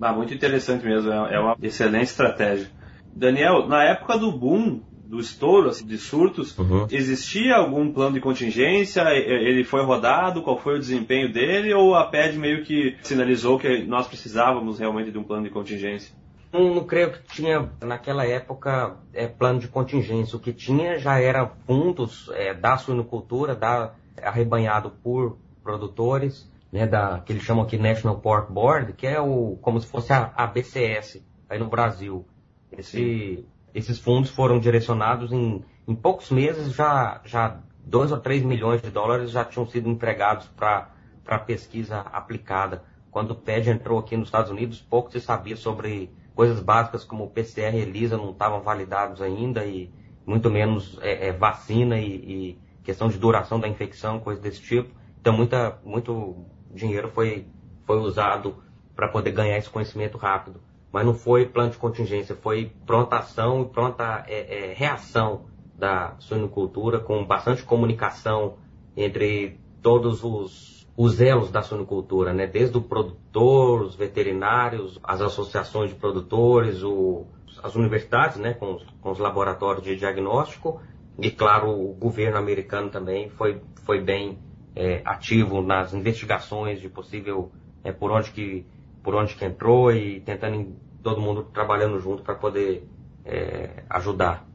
Ah, 0.01 0.13
muito 0.13 0.35
interessante 0.35 0.85
mesmo, 0.85 1.11
é, 1.11 1.35
é 1.35 1.39
uma 1.39 1.57
excelente 1.63 2.09
estratégia. 2.09 2.69
Daniel, 3.15 3.69
na 3.69 3.85
época 3.85 4.19
do 4.19 4.33
boom 4.33 4.81
do 5.07 5.21
estouro 5.21 5.69
assim, 5.69 5.87
de 5.87 5.99
surtos, 5.99 6.57
uhum. 6.59 6.87
existia 6.91 7.57
algum 7.57 7.93
plano 7.93 8.15
de 8.15 8.21
contingência? 8.21 9.03
Ele 9.11 9.65
foi 9.65 9.85
rodado? 9.85 10.43
Qual 10.43 10.59
foi 10.59 10.77
o 10.77 10.81
desempenho 10.81 11.33
dele? 11.33 11.73
Ou 11.75 11.95
a 11.95 12.07
PED 12.07 12.39
meio 12.39 12.65
que 12.65 12.97
sinalizou 13.03 13.59
que 13.59 13.85
nós 13.85 14.07
precisávamos 14.07 14.79
realmente 14.79 15.11
de 15.11 15.19
um 15.19 15.25
plano 15.25 15.45
de 15.45 15.51
contingência? 15.51 16.15
Não, 16.53 16.73
não 16.73 16.85
creio 16.85 17.13
que 17.13 17.23
tinha 17.35 17.69
naquela 17.83 18.25
época 18.25 18.97
é, 19.13 19.27
plano 19.27 19.59
de 19.59 19.69
contingência. 19.69 20.37
O 20.37 20.41
que 20.41 20.53
tinha 20.53 20.99
já 20.99 21.21
era 21.21 21.47
fundos 21.67 22.31
é, 22.33 22.55
da 22.55 22.77
suinocultura, 22.77 23.55
da, 23.55 23.93
arrebanhado 24.23 24.91
por 25.03 25.37
produtores, 25.63 26.49
né, 26.71 26.87
da, 26.87 27.21
que 27.21 27.33
eles 27.33 27.43
chamam 27.43 27.65
aqui 27.65 27.77
National 27.77 28.21
Pork 28.21 28.53
Board, 28.53 28.93
que 28.93 29.07
é 29.07 29.21
o, 29.21 29.59
como 29.61 29.81
se 29.81 29.87
fosse 29.87 30.13
a, 30.13 30.33
a 30.37 30.47
BCS 30.47 31.25
aí 31.49 31.59
no 31.59 31.69
Brasil. 31.69 32.25
Esse, 32.71 33.45
esses 33.75 33.99
fundos 33.99 34.31
foram 34.31 34.61
direcionados 34.61 35.33
em, 35.33 35.65
em 35.87 35.95
poucos 35.95 36.31
meses, 36.31 36.73
já, 36.73 37.21
já 37.25 37.61
2 37.85 38.13
ou 38.13 38.21
3 38.21 38.45
milhões 38.45 38.81
de 38.81 38.91
dólares 38.91 39.33
já 39.33 39.45
tinham 39.45 39.67
sido 39.67 39.89
empregados 39.89 40.47
para 40.47 41.39
pesquisa 41.41 41.99
aplicada. 42.01 42.85
Quando 43.11 43.33
o 43.33 43.35
PED 43.35 43.71
entrou 43.71 43.99
aqui 43.99 44.17
nos 44.17 44.29
Estados 44.29 44.51
Unidos, 44.51 44.81
pouco 44.81 45.11
se 45.11 45.21
sabia 45.21 45.57
sobre 45.57 46.11
coisas 46.35 46.61
básicas 46.61 47.05
como 47.05 47.25
o 47.25 47.31
PCR 47.31 47.77
e 47.77 47.81
ELISA 47.81 48.17
não 48.17 48.31
estavam 48.31 48.61
validados 48.61 49.21
ainda, 49.21 49.65
e 49.65 49.93
muito 50.25 50.51
menos 50.51 50.99
é, 51.03 51.29
é, 51.29 51.33
vacina 51.33 51.99
e, 51.99 52.07
e, 52.07 52.59
questão 52.83 53.09
de 53.09 53.19
duração 53.19 53.59
da 53.59 53.69
infecção, 53.69 54.21
coisas 54.21 54.43
desse 54.43 54.61
tipo. 54.61 54.95
Então, 55.21 55.33
muita, 55.33 55.79
muito 55.85 56.45
dinheiro 56.73 57.09
foi, 57.09 57.47
foi 57.87 57.99
usado 57.99 58.63
para 58.95 59.09
poder 59.09 59.33
ganhar 59.33 59.59
esse 59.59 59.71
conhecimento 59.71 60.17
rápido 60.19 60.61
mas 60.95 61.05
não 61.05 61.13
foi 61.13 61.45
plano 61.45 61.73
de 61.73 61.77
contingência, 61.77 62.37
foi 62.37 62.71
pronta 62.87 63.17
ação 63.17 63.63
e 63.63 63.65
pronta 63.65 64.25
é, 64.29 64.71
é, 64.71 64.75
reação 64.75 65.47
da 65.77 66.15
suinocultura, 66.21 67.01
com 67.01 67.27
bastante 67.27 67.65
comunicação 67.65 68.59
entre 68.97 69.59
todos 69.83 70.23
os, 70.23 70.87
os 70.97 71.21
elos 71.21 71.51
da 71.51 71.63
suinocultura, 71.63 72.33
né? 72.33 72.47
desde 72.47 72.79
o 72.79 72.81
produtor, 72.81 73.83
os 73.83 73.97
veterinários, 73.97 75.01
as 75.03 75.21
associações 75.21 75.91
de 75.91 75.97
produtores, 75.97 76.81
o, 76.85 77.27
as 77.61 77.75
universidades 77.75 78.37
né? 78.37 78.55
com, 78.55 78.79
com 79.01 79.11
os 79.11 79.19
laboratórios 79.19 79.83
de 79.83 79.97
diagnóstico, 79.97 80.81
e 81.19 81.29
claro, 81.29 81.73
o 81.73 81.93
governo 81.95 82.39
americano 82.39 82.89
também 82.89 83.31
foi, 83.31 83.61
foi 83.85 84.01
bem 84.01 84.39
é, 84.77 85.03
ativo 85.05 85.61
nas 85.61 85.93
investigações 85.93 86.81
de 86.81 86.89
possível 86.89 87.51
é, 87.83 87.91
por 87.91 88.13
onde 88.13 88.31
que 88.31 88.65
por 89.05 89.15
onde 89.15 89.35
que 89.35 89.45
entrou 89.45 89.93
e 89.93 90.21
tentando 90.21 90.75
todo 91.03 91.21
mundo 91.21 91.45
trabalhando 91.53 92.01
junto 92.01 92.23
para 92.23 92.35
poder 92.35 92.89
é, 93.25 93.85
ajudar. 93.91 94.49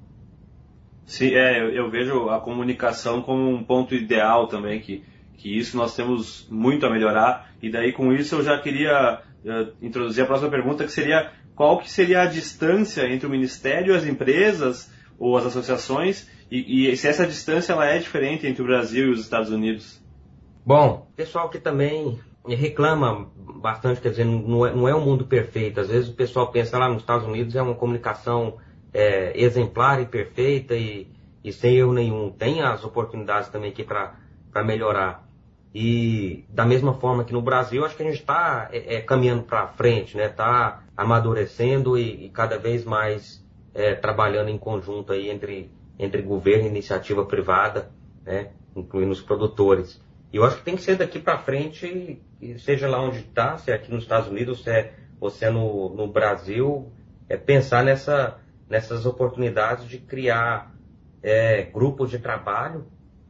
Sim, 1.05 1.35
é, 1.35 1.61
eu, 1.61 1.69
eu, 1.69 1.89
vejo 1.89 2.29
a 2.29 2.39
comunicação 2.39 3.21
como 3.21 3.47
um 3.47 3.63
ponto 3.63 3.95
ideal 3.95 4.47
também, 4.47 4.79
que, 4.79 5.03
que 5.37 5.57
isso 5.57 5.77
nós 5.77 5.95
temos 5.95 6.47
muito 6.49 6.85
a 6.85 6.89
melhorar. 6.89 7.51
E 7.61 7.69
daí 7.69 7.93
com 7.93 8.11
isso 8.11 8.35
eu 8.35 8.43
já 8.43 8.59
queria 8.59 9.21
uh, 9.45 9.73
introduzir 9.81 10.23
a 10.23 10.27
próxima 10.27 10.49
pergunta, 10.49 10.83
que 10.83 10.91
seria 10.91 11.31
qual 11.55 11.77
que 11.79 11.89
seria 11.89 12.21
a 12.21 12.25
distância 12.25 13.07
entre 13.07 13.27
o 13.27 13.29
Ministério, 13.29 13.95
as 13.95 14.05
empresas 14.05 14.91
ou 15.17 15.37
as 15.37 15.45
associações, 15.45 16.29
e, 16.49 16.89
e 16.89 16.97
se 16.97 17.07
essa 17.07 17.27
distância 17.27 17.73
ela 17.73 17.85
é 17.85 17.99
diferente 17.99 18.47
entre 18.47 18.61
o 18.61 18.65
Brasil 18.65 19.07
e 19.07 19.11
os 19.11 19.19
Estados 19.19 19.51
Unidos? 19.51 20.01
Bom, 20.65 21.07
pessoal 21.15 21.49
que 21.49 21.59
também 21.59 22.19
reclama 22.47 23.29
bastante, 23.35 24.01
quer 24.01 24.09
dizer, 24.09 24.25
não 24.25 24.65
é, 24.65 24.73
não 24.73 24.87
é 24.87 24.95
um 24.95 25.03
mundo 25.03 25.25
perfeito. 25.25 25.79
Às 25.79 25.89
vezes 25.89 26.09
o 26.09 26.13
pessoal 26.13 26.51
pensa 26.51 26.77
lá 26.77 26.87
nos 26.87 27.01
Estados 27.01 27.27
Unidos 27.27 27.55
é 27.55 27.61
uma 27.61 27.75
comunicação 27.75 28.57
é, 28.93 29.39
exemplar 29.39 30.01
e 30.01 30.05
perfeita 30.05 30.75
e, 30.75 31.07
e, 31.43 31.51
sem 31.51 31.75
erro 31.75 31.93
nenhum. 31.93 32.31
Tem 32.31 32.61
as 32.61 32.83
oportunidades 32.83 33.49
também 33.49 33.71
aqui 33.71 33.83
para 33.83 34.15
melhorar. 34.63 35.27
E 35.73 36.45
da 36.49 36.65
mesma 36.65 36.93
forma 36.95 37.23
que 37.23 37.33
no 37.33 37.41
Brasil, 37.41 37.85
acho 37.85 37.95
que 37.95 38.01
a 38.01 38.05
gente 38.05 38.19
está 38.19 38.69
é, 38.71 38.95
é, 38.95 39.01
caminhando 39.01 39.43
para 39.43 39.67
frente, 39.67 40.17
né? 40.17 40.25
Está 40.25 40.83
amadurecendo 40.97 41.97
e, 41.97 42.25
e, 42.25 42.29
cada 42.29 42.57
vez 42.57 42.83
mais 42.83 43.45
é, 43.73 43.93
trabalhando 43.93 44.49
em 44.49 44.57
conjunto 44.57 45.13
aí 45.13 45.29
entre, 45.29 45.71
entre 45.97 46.21
governo 46.21 46.65
e 46.65 46.69
iniciativa 46.69 47.23
privada, 47.25 47.91
né? 48.25 48.49
incluindo 48.75 49.11
os 49.11 49.21
produtores. 49.21 50.01
E 50.31 50.37
eu 50.37 50.43
acho 50.43 50.57
que 50.57 50.63
tem 50.63 50.75
que 50.75 50.81
ser 50.81 50.95
daqui 50.95 51.19
para 51.19 51.39
frente, 51.39 52.21
seja 52.59 52.87
lá 52.87 53.01
onde 53.01 53.19
está, 53.19 53.57
se 53.57 53.71
é 53.71 53.73
aqui 53.73 53.91
nos 53.91 54.03
Estados 54.03 54.29
Unidos, 54.29 54.63
se 54.63 54.69
é, 54.69 54.93
ou 55.19 55.29
se 55.29 55.45
é 55.45 55.49
no, 55.49 55.89
no 55.95 56.07
Brasil, 56.07 56.91
é 57.27 57.35
pensar 57.35 57.83
nessa, 57.83 58.39
nessas 58.69 59.05
oportunidades 59.05 59.87
de 59.87 59.97
criar 59.97 60.73
é, 61.21 61.63
grupos 61.63 62.09
de 62.09 62.19
trabalho 62.19 62.85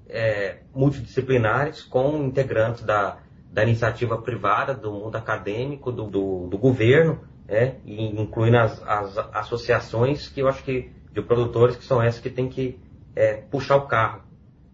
é, 0.09 0.57
multidisciplinares 0.73 1.83
com 1.83 2.17
integrantes 2.23 2.83
da, 2.83 3.19
da 3.51 3.63
iniciativa 3.63 4.17
privada, 4.17 4.73
do 4.73 4.91
mundo 4.91 5.15
acadêmico, 5.15 5.91
do, 5.91 6.07
do, 6.07 6.47
do 6.47 6.57
governo, 6.57 7.21
é, 7.47 7.75
e 7.85 8.05
incluindo 8.19 8.57
as, 8.57 8.81
as, 8.83 9.17
associações 9.33 10.27
que 10.27 10.41
eu 10.41 10.47
acho 10.47 10.63
que 10.63 10.91
de 11.11 11.21
produtores 11.21 11.75
que 11.75 11.83
são 11.83 12.01
essas 12.01 12.21
que 12.21 12.29
tem 12.29 12.47
que 12.47 12.79
é, 13.15 13.35
puxar 13.35 13.77
o 13.77 13.87
carro. 13.87 14.21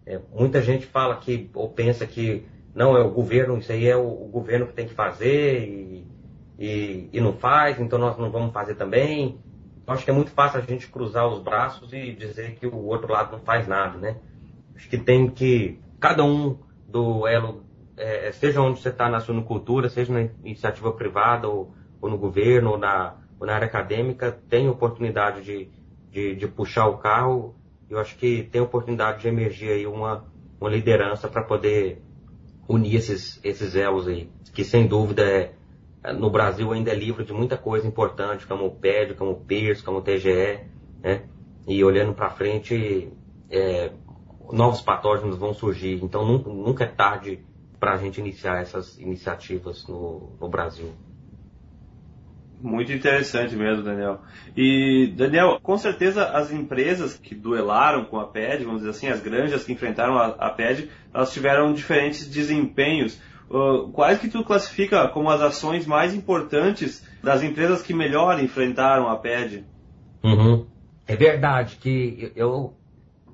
É, 0.06 0.20
muita 0.32 0.62
gente 0.62 0.86
fala 0.86 1.16
que, 1.16 1.50
ou 1.52 1.68
pensa 1.68 2.06
que 2.06 2.46
não 2.72 2.96
é 2.96 3.02
o 3.02 3.10
governo, 3.10 3.58
isso 3.58 3.72
aí 3.72 3.88
é 3.88 3.96
o, 3.96 4.06
o 4.06 4.28
governo 4.28 4.66
que 4.68 4.72
tem 4.72 4.86
que 4.86 4.94
fazer 4.94 5.66
e, 5.66 6.06
e, 6.56 7.10
e, 7.12 7.20
não 7.20 7.32
faz, 7.32 7.80
então 7.80 7.98
nós 7.98 8.16
não 8.16 8.30
vamos 8.30 8.52
fazer 8.52 8.76
também. 8.76 9.40
Eu 9.84 9.92
acho 9.92 10.04
que 10.04 10.10
é 10.10 10.14
muito 10.14 10.30
fácil 10.30 10.60
a 10.60 10.62
gente 10.62 10.86
cruzar 10.86 11.26
os 11.26 11.42
braços 11.42 11.92
e 11.92 12.12
dizer 12.12 12.54
que 12.54 12.66
o 12.66 12.84
outro 12.84 13.12
lado 13.12 13.32
não 13.32 13.40
faz 13.40 13.66
nada, 13.66 13.98
né? 13.98 14.16
Acho 14.76 14.88
que 14.88 14.98
tem 14.98 15.28
que, 15.28 15.80
cada 15.98 16.22
um 16.22 16.56
do 16.86 17.26
elo, 17.26 17.64
é, 17.96 18.30
seja 18.30 18.60
onde 18.60 18.80
você 18.80 18.90
está 18.90 19.08
na 19.08 19.18
sua 19.18 19.42
cultura, 19.42 19.88
seja 19.88 20.12
na 20.12 20.28
iniciativa 20.44 20.92
privada 20.92 21.48
ou, 21.48 21.74
ou 22.00 22.08
no 22.08 22.18
governo, 22.18 22.72
ou 22.72 22.78
na, 22.78 23.16
ou 23.40 23.46
na 23.46 23.54
área 23.54 23.66
acadêmica, 23.66 24.38
tem 24.48 24.68
oportunidade 24.68 25.42
de, 25.42 25.68
de, 26.12 26.36
de 26.36 26.46
puxar 26.46 26.86
o 26.86 26.98
carro. 26.98 27.55
Eu 27.88 27.98
acho 27.98 28.16
que 28.16 28.42
tem 28.44 28.60
oportunidade 28.60 29.22
de 29.22 29.28
emergir 29.28 29.70
aí 29.70 29.86
uma, 29.86 30.24
uma 30.60 30.70
liderança 30.70 31.28
para 31.28 31.42
poder 31.42 32.02
unir 32.68 32.96
esses, 32.96 33.40
esses 33.44 33.76
elos 33.76 34.08
aí, 34.08 34.28
que 34.52 34.64
sem 34.64 34.86
dúvida 34.86 35.22
é, 36.02 36.12
no 36.12 36.30
Brasil 36.30 36.72
ainda 36.72 36.90
é 36.90 36.94
livre 36.94 37.24
de 37.24 37.32
muita 37.32 37.56
coisa 37.56 37.86
importante, 37.86 38.46
como 38.46 38.66
o 38.66 38.70
PED, 38.70 39.14
como 39.14 39.32
o 39.32 39.40
PIRS, 39.40 39.82
como 39.82 39.98
o 39.98 40.02
TGE, 40.02 40.60
né? 41.02 41.24
E 41.66 41.82
olhando 41.84 42.12
para 42.12 42.30
frente, 42.30 43.12
é, 43.50 43.92
novos 44.52 44.80
patógenos 44.80 45.36
vão 45.36 45.52
surgir. 45.52 46.02
Então 46.02 46.24
nunca, 46.24 46.50
nunca 46.50 46.84
é 46.84 46.88
tarde 46.88 47.44
para 47.78 47.92
a 47.92 47.96
gente 47.96 48.20
iniciar 48.20 48.60
essas 48.60 48.98
iniciativas 48.98 49.86
no, 49.86 50.36
no 50.40 50.48
Brasil. 50.48 50.92
Muito 52.60 52.90
interessante 52.90 53.54
mesmo, 53.54 53.82
Daniel. 53.82 54.20
E, 54.56 55.12
Daniel, 55.14 55.58
com 55.62 55.76
certeza 55.76 56.24
as 56.30 56.50
empresas 56.50 57.14
que 57.14 57.34
duelaram 57.34 58.04
com 58.06 58.18
a 58.18 58.26
PED, 58.26 58.64
vamos 58.64 58.80
dizer 58.80 58.90
assim, 58.90 59.08
as 59.08 59.20
granjas 59.20 59.64
que 59.64 59.72
enfrentaram 59.72 60.16
a, 60.16 60.26
a 60.26 60.50
PED, 60.50 60.90
elas 61.12 61.32
tiveram 61.32 61.72
diferentes 61.74 62.28
desempenhos. 62.28 63.20
Uh, 63.50 63.90
quais 63.92 64.18
que 64.18 64.28
tu 64.28 64.42
classifica 64.42 65.06
como 65.08 65.30
as 65.30 65.40
ações 65.40 65.86
mais 65.86 66.14
importantes 66.14 67.06
das 67.22 67.42
empresas 67.42 67.82
que 67.82 67.94
melhor 67.94 68.42
enfrentaram 68.42 69.08
a 69.08 69.16
PED? 69.16 69.64
Uhum. 70.24 70.66
É 71.06 71.14
verdade 71.14 71.76
que 71.76 72.32
eu 72.34 72.74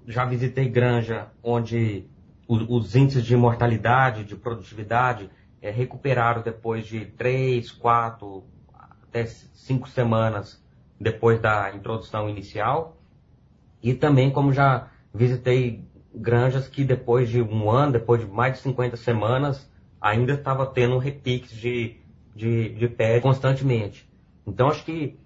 já 0.06 0.24
visitei 0.24 0.68
granja 0.68 1.28
onde 1.42 2.04
os 2.46 2.94
índices 2.94 3.24
de 3.24 3.36
mortalidade, 3.36 4.24
de 4.24 4.36
produtividade, 4.36 5.30
é, 5.62 5.70
recuperaram 5.70 6.42
depois 6.42 6.84
de 6.84 7.06
três, 7.06 7.70
quatro, 7.70 8.44
até 9.12 9.26
cinco 9.26 9.88
semanas 9.90 10.58
depois 10.98 11.38
da 11.40 11.70
introdução 11.74 12.28
inicial. 12.30 12.96
E 13.82 13.92
também 13.92 14.30
como 14.30 14.52
já 14.52 14.88
visitei 15.12 15.84
granjas 16.14 16.66
que 16.66 16.82
depois 16.82 17.28
de 17.28 17.42
um 17.42 17.70
ano, 17.70 17.92
depois 17.92 18.20
de 18.22 18.26
mais 18.26 18.54
de 18.54 18.60
50 18.60 18.96
semanas, 18.96 19.70
ainda 20.00 20.32
estava 20.32 20.66
tendo 20.66 20.94
um 20.94 20.98
repique 20.98 21.54
de, 21.54 21.96
de, 22.34 22.70
de 22.70 23.20
constantemente. 23.20 24.08
Então 24.46 24.68
acho 24.68 24.84
que 24.84 25.18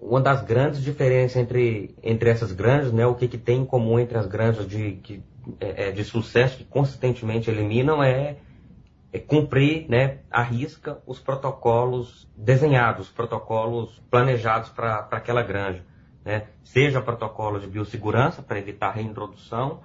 uma 0.00 0.20
das 0.20 0.42
grandes 0.42 0.82
diferenças 0.82 1.36
entre, 1.36 1.94
entre 2.02 2.30
essas 2.30 2.52
granjas, 2.52 2.92
né, 2.92 3.06
o 3.06 3.14
que, 3.14 3.28
que 3.28 3.36
tem 3.36 3.60
em 3.62 3.66
comum 3.66 3.98
entre 3.98 4.16
as 4.16 4.26
granjas 4.26 4.66
de, 4.66 4.92
que, 5.02 5.22
é, 5.60 5.88
é 5.88 5.90
de 5.90 6.04
sucesso 6.04 6.58
que 6.58 6.64
consistentemente 6.64 7.50
eliminam 7.50 8.02
é 8.02 8.36
cumprir 9.18 9.86
né, 9.88 10.18
à 10.30 10.42
risca 10.42 10.98
os 11.06 11.18
protocolos 11.18 12.28
desenhados, 12.36 13.06
os 13.06 13.12
protocolos 13.12 14.02
planejados 14.10 14.70
para 14.70 15.08
aquela 15.10 15.42
granja. 15.42 15.84
Né? 16.24 16.46
Seja 16.62 17.00
protocolo 17.00 17.60
de 17.60 17.66
biossegurança 17.66 18.42
para 18.42 18.58
evitar 18.58 18.90
reintrodução, 18.90 19.80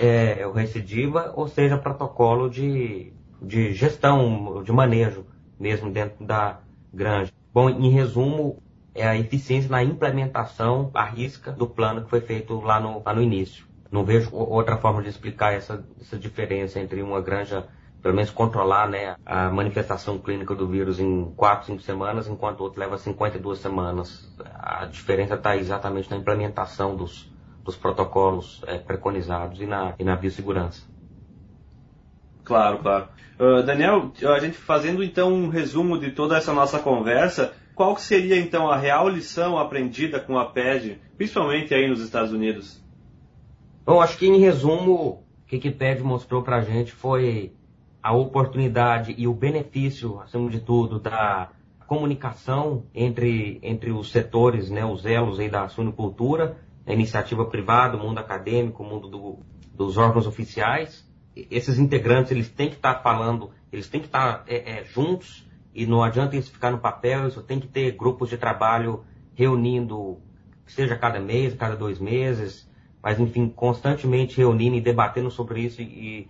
é, 0.00 0.46
o 0.46 0.52
recidiva, 0.52 1.32
ou 1.36 1.46
seja 1.48 1.78
protocolo 1.78 2.50
de, 2.50 3.12
de 3.40 3.72
gestão, 3.72 4.62
de 4.62 4.72
manejo 4.72 5.24
mesmo 5.58 5.90
dentro 5.90 6.24
da 6.24 6.60
granja. 6.92 7.32
Bom, 7.52 7.70
em 7.70 7.90
resumo, 7.90 8.62
é 8.94 9.06
a 9.06 9.16
eficiência 9.16 9.70
na 9.70 9.82
implementação 9.82 10.90
à 10.94 11.04
risca 11.04 11.52
do 11.52 11.66
plano 11.66 12.02
que 12.02 12.10
foi 12.10 12.20
feito 12.20 12.60
lá 12.60 12.80
no, 12.80 13.02
lá 13.04 13.14
no 13.14 13.22
início. 13.22 13.66
Não 13.90 14.04
vejo 14.04 14.34
outra 14.34 14.76
forma 14.78 15.02
de 15.02 15.08
explicar 15.08 15.52
essa, 15.52 15.86
essa 16.00 16.18
diferença 16.18 16.80
entre 16.80 17.02
uma 17.02 17.20
granja, 17.20 17.66
pelo 18.06 18.14
menos 18.14 18.30
controlar 18.30 18.88
né, 18.88 19.16
a 19.26 19.50
manifestação 19.50 20.16
clínica 20.16 20.54
do 20.54 20.68
vírus 20.68 21.00
em 21.00 21.24
4, 21.36 21.66
5 21.66 21.82
semanas, 21.82 22.28
enquanto 22.28 22.60
o 22.60 22.62
outro 22.62 22.78
leva 22.78 22.96
52 22.96 23.58
semanas. 23.58 24.32
A 24.54 24.86
diferença 24.86 25.34
está 25.34 25.56
exatamente 25.56 26.08
na 26.08 26.16
implementação 26.16 26.94
dos, 26.94 27.28
dos 27.64 27.74
protocolos 27.74 28.62
é, 28.68 28.78
preconizados 28.78 29.60
e 29.60 29.66
na, 29.66 29.92
e 29.98 30.04
na 30.04 30.14
biossegurança. 30.14 30.86
Claro, 32.44 32.78
claro. 32.78 33.08
Uh, 33.40 33.64
Daniel, 33.64 34.12
a 34.32 34.38
gente 34.38 34.56
fazendo 34.56 35.02
então 35.02 35.32
um 35.32 35.48
resumo 35.48 35.98
de 35.98 36.12
toda 36.12 36.36
essa 36.36 36.52
nossa 36.52 36.78
conversa, 36.78 37.54
qual 37.74 37.96
seria 37.96 38.38
então 38.38 38.70
a 38.70 38.76
real 38.76 39.08
lição 39.08 39.58
aprendida 39.58 40.20
com 40.20 40.38
a 40.38 40.46
PED, 40.46 41.00
principalmente 41.16 41.74
aí 41.74 41.88
nos 41.88 42.00
Estados 42.00 42.32
Unidos? 42.32 42.80
Bom, 43.84 44.00
acho 44.00 44.16
que 44.16 44.28
em 44.28 44.38
resumo, 44.38 45.24
o 45.42 45.46
que 45.48 45.68
a 45.68 45.72
PED 45.72 46.04
mostrou 46.04 46.44
para 46.44 46.58
a 46.58 46.62
gente 46.62 46.92
foi 46.92 47.52
a 48.06 48.12
oportunidade 48.12 49.16
e 49.18 49.26
o 49.26 49.34
benefício, 49.34 50.20
acima 50.20 50.48
de 50.48 50.60
tudo, 50.60 51.00
da 51.00 51.50
comunicação 51.88 52.84
entre, 52.94 53.58
entre 53.64 53.90
os 53.90 54.12
setores, 54.12 54.70
né, 54.70 54.84
os 54.84 55.04
elos 55.04 55.40
aí 55.40 55.50
da 55.50 55.68
suinocultura, 55.68 56.56
a 56.86 56.92
iniciativa 56.92 57.44
privada, 57.46 57.96
o 57.96 58.00
mundo 58.00 58.18
acadêmico, 58.18 58.84
o 58.84 58.86
mundo 58.86 59.08
do, 59.08 59.38
dos 59.74 59.96
órgãos 59.96 60.24
oficiais. 60.24 61.04
Esses 61.34 61.80
integrantes, 61.80 62.30
eles 62.30 62.48
têm 62.48 62.68
que 62.68 62.76
estar 62.76 62.94
tá 62.94 63.00
falando, 63.00 63.50
eles 63.72 63.88
têm 63.88 64.00
que 64.00 64.06
estar 64.06 64.34
tá, 64.34 64.44
é, 64.46 64.78
é, 64.78 64.84
juntos 64.84 65.44
e 65.74 65.84
não 65.84 66.00
adianta 66.00 66.36
isso 66.36 66.52
ficar 66.52 66.70
no 66.70 66.78
papel, 66.78 67.26
isso 67.26 67.42
tem 67.42 67.58
que 67.58 67.66
ter 67.66 67.90
grupos 67.96 68.30
de 68.30 68.36
trabalho 68.36 69.02
reunindo, 69.34 70.18
seja 70.64 70.94
cada 70.94 71.18
mês, 71.18 71.54
cada 71.54 71.74
dois 71.74 71.98
meses, 71.98 72.70
mas 73.02 73.18
enfim, 73.18 73.48
constantemente 73.48 74.36
reunindo 74.36 74.76
e 74.76 74.80
debatendo 74.80 75.28
sobre 75.28 75.62
isso 75.62 75.82
e, 75.82 76.28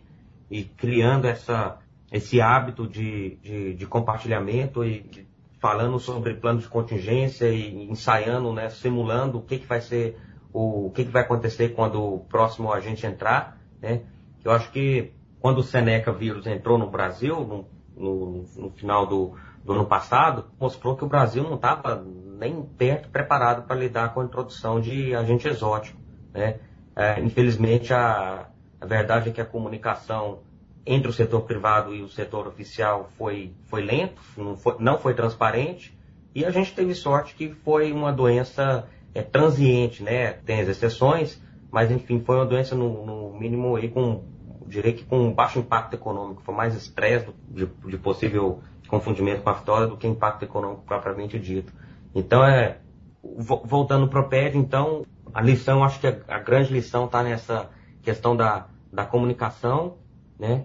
e 0.51 0.65
criando 0.65 1.27
essa, 1.27 1.79
esse 2.11 2.41
hábito 2.41 2.87
de, 2.87 3.37
de, 3.37 3.75
de 3.75 3.87
compartilhamento 3.87 4.85
e 4.85 5.27
falando 5.61 5.99
sobre 5.99 6.35
plano 6.35 6.61
de 6.61 6.69
contingência 6.69 7.49
e 7.49 7.91
ensaiando, 7.91 8.53
né, 8.53 8.69
simulando 8.69 9.39
o 9.39 9.43
que, 9.43 9.59
que 9.59 9.67
vai 9.67 9.81
ser, 9.81 10.19
o, 10.53 10.87
o 10.87 10.91
que, 10.91 11.05
que 11.05 11.11
vai 11.11 11.23
acontecer 11.23 11.71
quando 11.71 12.03
o 12.03 12.21
próximo 12.21 12.73
agente 12.73 13.07
entrar. 13.07 13.59
Né? 13.81 14.03
Eu 14.45 14.53
acho 14.53 14.71
que 14.71 15.13
quando 15.41 15.59
o 15.59 15.63
Seneca 15.63 16.13
vírus 16.13 16.47
entrou 16.47 16.79
no 16.79 16.91
Brasil, 16.91 17.41
no, 17.41 17.69
no, 17.97 18.45
no 18.57 18.71
final 18.71 19.07
do, 19.07 19.35
do, 19.65 19.73
ano 19.73 19.87
passado, 19.87 20.47
mostrou 20.61 20.97
que 20.97 21.05
o 21.05 21.09
Brasil 21.09 21.43
não 21.43 21.55
estava 21.55 22.05
nem 22.39 22.63
perto 22.63 23.09
preparado 23.09 23.67
para 23.67 23.77
lidar 23.77 24.13
com 24.13 24.21
a 24.21 24.25
introdução 24.25 24.81
de 24.81 25.15
agente 25.15 25.49
exótico. 25.49 25.99
Né? 26.33 26.61
É, 26.95 27.21
infelizmente, 27.21 27.93
a, 27.93 28.47
a 28.81 28.87
verdade 28.87 29.31
é 29.31 29.33
que 29.33 29.41
a 29.41 29.45
comunicação 29.45 30.41
entre 30.85 31.09
o 31.09 31.13
setor 31.13 31.43
privado 31.43 31.95
e 31.95 32.03
o 32.03 32.09
setor 32.09 32.47
oficial 32.47 33.11
foi, 33.19 33.53
foi 33.67 33.83
lento, 33.83 34.21
não 34.37 34.57
foi, 34.57 34.77
não 34.79 34.99
foi 34.99 35.15
transparente, 35.15 35.97
e 36.35 36.45
a 36.45 36.51
gente 36.51 36.73
teve 36.75 36.95
sorte 36.95 37.35
que 37.35 37.49
foi 37.65 37.93
uma 37.93 38.13
doença 38.13 38.87
é, 39.15 39.23
transiente, 39.23 40.03
né? 40.03 40.33
Tem 40.33 40.61
as 40.61 40.69
exceções, 40.69 41.43
mas 41.71 41.91
enfim, 41.91 42.21
foi 42.21 42.37
uma 42.37 42.47
doença 42.47 42.75
no, 42.75 43.05
no 43.05 43.39
mínimo 43.39 43.75
aí 43.75 43.89
com 43.89 44.23
direi 44.69 44.93
que 44.93 45.05
com 45.05 45.33
baixo 45.33 45.59
impacto 45.59 45.95
econômico, 45.95 46.43
foi 46.43 46.55
mais 46.55 46.75
estresse 46.75 47.29
de, 47.49 47.67
de, 47.67 47.99
possível 47.99 48.61
confundimento 48.89 49.43
com 49.43 49.51
a 49.51 49.53
vitória 49.53 49.87
do 49.87 49.97
que 49.97 50.07
impacto 50.07 50.43
econômico 50.43 50.83
propriamente 50.83 51.39
dito. 51.39 51.73
Então, 52.15 52.45
é, 52.45 52.79
voltando 53.23 54.09
para 54.09 54.21
o 54.21 54.29
PED, 54.29 54.59
então, 54.59 55.05
a 55.33 55.41
lição, 55.41 55.85
acho 55.85 56.01
que 56.01 56.07
a, 56.07 56.17
a 56.29 56.39
grande 56.39 56.73
lição 56.73 57.07
está 57.07 57.23
nessa 57.23 57.71
questão 58.07 58.37
da, 58.37 58.69
da 58.93 59.05
comunicação, 59.05 59.97
né, 60.39 60.65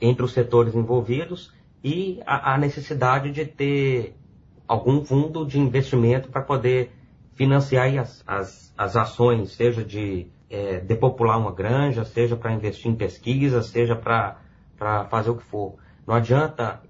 entre 0.00 0.24
os 0.24 0.32
setores 0.32 0.74
envolvidos 0.74 1.52
e 1.84 2.22
a, 2.24 2.54
a 2.54 2.58
necessidade 2.58 3.30
de 3.30 3.44
ter 3.44 4.16
algum 4.66 5.04
fundo 5.04 5.44
de 5.44 5.60
investimento 5.60 6.30
para 6.30 6.40
poder 6.40 6.90
financiar 7.34 7.94
as, 7.98 8.24
as, 8.26 8.74
as 8.76 8.96
ações, 8.96 9.52
seja 9.52 9.84
de 9.84 10.26
é, 10.48 10.80
depopular 10.80 11.38
uma 11.38 11.52
granja, 11.52 12.06
seja 12.06 12.36
para 12.36 12.52
investir 12.52 12.90
em 12.90 12.94
pesquisa, 12.94 13.60
seja 13.62 13.94
para 13.94 14.38
fazer 15.10 15.28
o 15.28 15.36
que 15.36 15.44
for. 15.44 15.74
Não 16.06 16.14
adianta 16.14 16.80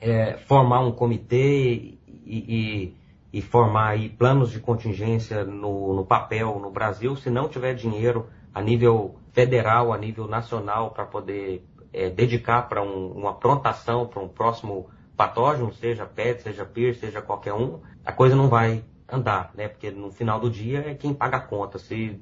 é, 0.00 0.38
formar 0.46 0.80
um 0.80 0.92
comitê 0.92 1.74
e, 1.74 1.98
e, 2.26 2.94
e, 3.34 3.42
formar 3.42 3.88
aí 3.88 4.08
planos 4.08 4.50
de 4.50 4.60
contingência 4.60 5.44
no, 5.44 5.94
no 5.94 6.06
papel 6.06 6.58
no 6.58 6.70
Brasil 6.70 7.14
se 7.16 7.28
não 7.28 7.48
tiver 7.48 7.74
dinheiro 7.74 8.26
a 8.54 8.62
nível 8.62 9.16
federal, 9.36 9.92
a 9.92 9.98
nível 9.98 10.26
nacional 10.26 10.92
para 10.92 11.04
poder 11.04 11.62
é, 11.92 12.08
dedicar 12.08 12.62
para 12.70 12.82
um, 12.82 13.12
uma 13.12 13.34
prontação 13.34 14.06
para 14.06 14.22
um 14.22 14.28
próximo 14.28 14.88
patógeno, 15.14 15.70
seja 15.74 16.06
PET, 16.06 16.42
seja 16.42 16.64
PIR, 16.64 16.96
seja 16.96 17.20
qualquer 17.20 17.52
um, 17.52 17.80
a 18.02 18.12
coisa 18.12 18.34
não 18.34 18.48
vai 18.48 18.82
andar, 19.06 19.50
né? 19.54 19.68
Porque 19.68 19.90
no 19.90 20.10
final 20.10 20.40
do 20.40 20.48
dia 20.48 20.90
é 20.90 20.94
quem 20.94 21.12
paga 21.12 21.36
a 21.36 21.40
conta. 21.40 21.78
Se 21.78 22.18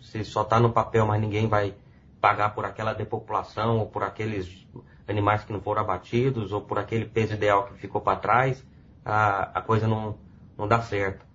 se 0.00 0.24
só 0.24 0.42
está 0.42 0.60
no 0.60 0.70
papel, 0.70 1.04
mas 1.06 1.20
ninguém 1.20 1.48
vai 1.48 1.74
pagar 2.20 2.54
por 2.54 2.64
aquela 2.64 2.92
depopulação 2.92 3.78
ou 3.78 3.86
por 3.86 4.04
aqueles 4.04 4.64
animais 5.08 5.42
que 5.42 5.52
não 5.52 5.60
foram 5.60 5.82
abatidos 5.82 6.52
ou 6.52 6.60
por 6.60 6.78
aquele 6.78 7.06
peso 7.06 7.34
ideal 7.34 7.64
que 7.64 7.74
ficou 7.74 8.00
para 8.00 8.18
trás, 8.18 8.64
a, 9.04 9.58
a 9.58 9.62
coisa 9.62 9.88
não, 9.88 10.16
não 10.56 10.68
dá 10.68 10.80
certo. 10.82 11.26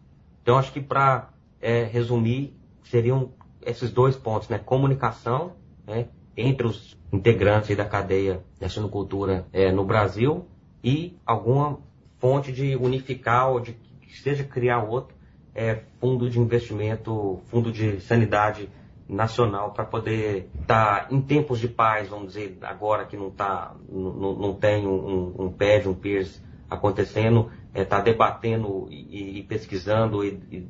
Então, 0.41 0.57
acho 0.57 0.71
que 0.71 0.79
para 0.79 1.29
é, 1.59 1.83
resumir, 1.83 2.55
seriam 2.83 3.33
esses 3.67 3.91
dois 3.91 4.15
pontos, 4.15 4.49
né? 4.49 4.57
Comunicação 4.57 5.53
né? 5.85 6.07
entre 6.35 6.65
os 6.65 6.97
integrantes 7.11 7.75
da 7.75 7.85
cadeia 7.85 8.41
da 8.59 8.69
sinocultura 8.69 9.45
é, 9.51 9.71
no 9.71 9.83
Brasil 9.83 10.47
e 10.83 11.17
alguma 11.25 11.79
fonte 12.19 12.51
de 12.51 12.75
unificar 12.75 13.49
ou 13.49 13.59
de 13.59 13.73
que 13.73 14.19
seja 14.21 14.43
criar 14.43 14.83
outro 14.83 15.15
é, 15.53 15.81
fundo 15.99 16.29
de 16.29 16.39
investimento, 16.39 17.41
fundo 17.47 17.71
de 17.71 17.99
sanidade 18.01 18.69
nacional 19.09 19.71
para 19.71 19.85
poder 19.85 20.49
estar 20.61 21.07
tá, 21.07 21.13
em 21.13 21.21
tempos 21.21 21.59
de 21.59 21.67
paz, 21.67 22.09
vamos 22.09 22.27
dizer, 22.27 22.57
agora 22.61 23.05
que 23.05 23.17
não 23.17 23.31
tá, 23.31 23.75
não, 23.89 24.35
não 24.35 24.53
tem 24.53 24.85
um, 24.85 25.33
um 25.39 25.51
PED, 25.51 25.87
um 25.87 25.93
PIRS 25.93 26.41
acontecendo, 26.69 27.49
está 27.69 27.81
é, 27.81 27.85
tá 27.85 28.01
debatendo 28.01 28.87
e, 28.89 29.39
e 29.39 29.43
pesquisando 29.43 30.23
e, 30.23 30.39
e, 30.51 30.67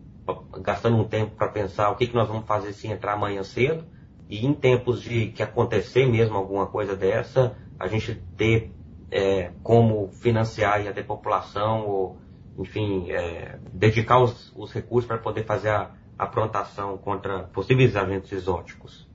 gastando 0.61 0.97
um 0.97 1.03
tempo 1.03 1.35
para 1.35 1.47
pensar 1.47 1.89
o 1.89 1.95
que, 1.95 2.07
que 2.07 2.15
nós 2.15 2.27
vamos 2.27 2.45
fazer 2.45 2.73
se 2.73 2.87
entrar 2.87 3.13
amanhã 3.13 3.43
cedo 3.43 3.85
e 4.29 4.45
em 4.45 4.53
tempos 4.53 5.01
de 5.01 5.27
que 5.27 5.41
acontecer 5.41 6.05
mesmo 6.05 6.35
alguma 6.35 6.67
coisa 6.67 6.95
dessa, 6.95 7.55
a 7.79 7.87
gente 7.87 8.15
ter 8.35 8.71
é, 9.09 9.51
como 9.63 10.09
financiar 10.09 10.85
a 10.85 10.91
depopulação 10.91 11.87
ou, 11.87 12.17
enfim, 12.57 13.09
é, 13.09 13.57
dedicar 13.71 14.21
os, 14.21 14.53
os 14.55 14.73
recursos 14.73 15.07
para 15.07 15.17
poder 15.17 15.45
fazer 15.45 15.69
a 15.69 15.91
aprontação 16.17 16.97
contra 16.97 17.43
possíveis 17.43 17.95
agentes 17.95 18.31
exóticos. 18.31 19.07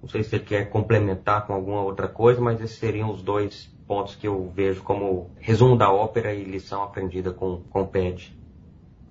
Não 0.00 0.08
sei 0.08 0.22
se 0.22 0.30
você 0.30 0.38
quer 0.38 0.70
complementar 0.70 1.46
com 1.46 1.52
alguma 1.52 1.82
outra 1.82 2.08
coisa, 2.08 2.40
mas 2.40 2.60
esses 2.60 2.78
seriam 2.78 3.10
os 3.10 3.22
dois 3.22 3.66
pontos 3.86 4.14
que 4.14 4.26
eu 4.26 4.50
vejo 4.54 4.82
como 4.82 5.30
resumo 5.38 5.76
da 5.76 5.92
ópera 5.92 6.32
e 6.32 6.44
lição 6.44 6.82
aprendida 6.82 7.32
com, 7.32 7.62
com 7.70 7.82
o 7.82 7.86
PED. 7.86 8.36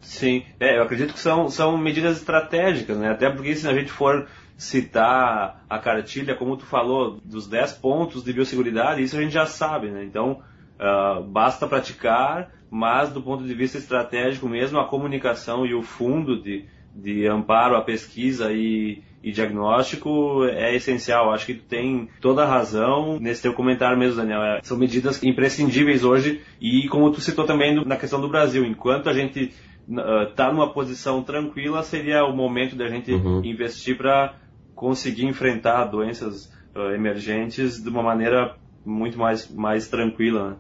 Sim, 0.06 0.44
é, 0.60 0.78
eu 0.78 0.84
acredito 0.84 1.14
que 1.14 1.20
são, 1.20 1.50
são 1.50 1.78
medidas 1.78 2.18
estratégicas, 2.18 2.96
né? 2.96 3.10
Até 3.10 3.30
porque 3.30 3.56
se 3.56 3.68
a 3.68 3.74
gente 3.74 3.92
for 3.92 4.28
citar 4.56 5.66
a 5.68 5.80
cartilha, 5.80 6.36
como 6.36 6.56
tu 6.56 6.66
falou, 6.66 7.20
dos 7.26 7.48
10 7.48 7.74
pontos 7.74 8.24
de 8.24 8.32
biosseguridade, 8.32 9.02
isso 9.02 9.18
a 9.18 9.22
gente 9.22 9.34
já 9.34 9.48
sabe, 9.48 9.88
né? 9.90 10.04
Então, 10.04 10.44
uh, 10.80 11.24
basta 11.24 11.68
praticar, 11.68 12.52
mas 12.70 13.10
do 13.10 13.22
ponto 13.22 13.44
de 13.44 13.54
vista 13.54 13.80
estratégico 13.80 14.48
mesmo, 14.48 14.80
a 14.80 14.88
comunicação 14.88 15.66
e 15.66 15.74
o 15.74 15.82
fundo 15.82 16.40
de, 16.40 16.66
de 16.94 17.28
amparo 17.28 17.76
à 17.76 17.82
pesquisa 17.82 18.54
e, 18.54 19.02
e 19.24 19.32
diagnóstico 19.32 20.46
é 20.46 20.76
essencial. 20.76 21.34
Acho 21.34 21.48
que 21.48 21.56
tu 21.56 21.66
tem 21.66 22.08
toda 22.22 22.44
a 22.44 22.48
razão 22.48 23.20
nesse 23.20 23.42
teu 23.42 23.54
comentário 23.54 23.98
mesmo, 23.98 24.18
Daniel. 24.18 24.42
É, 24.44 24.60
são 24.62 24.78
medidas 24.78 25.22
imprescindíveis 25.24 26.04
hoje 26.04 26.42
e 26.62 26.88
como 26.90 27.12
tu 27.12 27.20
citou 27.20 27.44
também 27.44 27.84
na 27.84 27.98
questão 27.98 28.22
do 28.22 28.30
Brasil, 28.30 28.64
enquanto 28.64 29.10
a 29.10 29.14
gente 29.14 29.52
está 29.88 30.50
uh, 30.50 30.54
numa 30.54 30.74
posição 30.74 31.24
tranquila, 31.24 31.84
seria 31.84 32.24
o 32.26 32.36
momento 32.36 32.76
da 32.76 32.88
gente 32.88 33.12
uhum. 33.14 33.44
investir 33.44 33.98
para 33.98 34.36
conseguir 34.74 35.26
enfrentar 35.26 35.86
doenças 35.86 36.52
uh, 36.76 36.94
emergentes 36.94 37.82
de 37.82 37.90
uma 37.90 38.04
maneira 38.04 38.56
muito 38.86 39.18
mais, 39.18 39.50
mais 39.50 39.88
tranquila. 39.88 40.52
Né? 40.52 40.56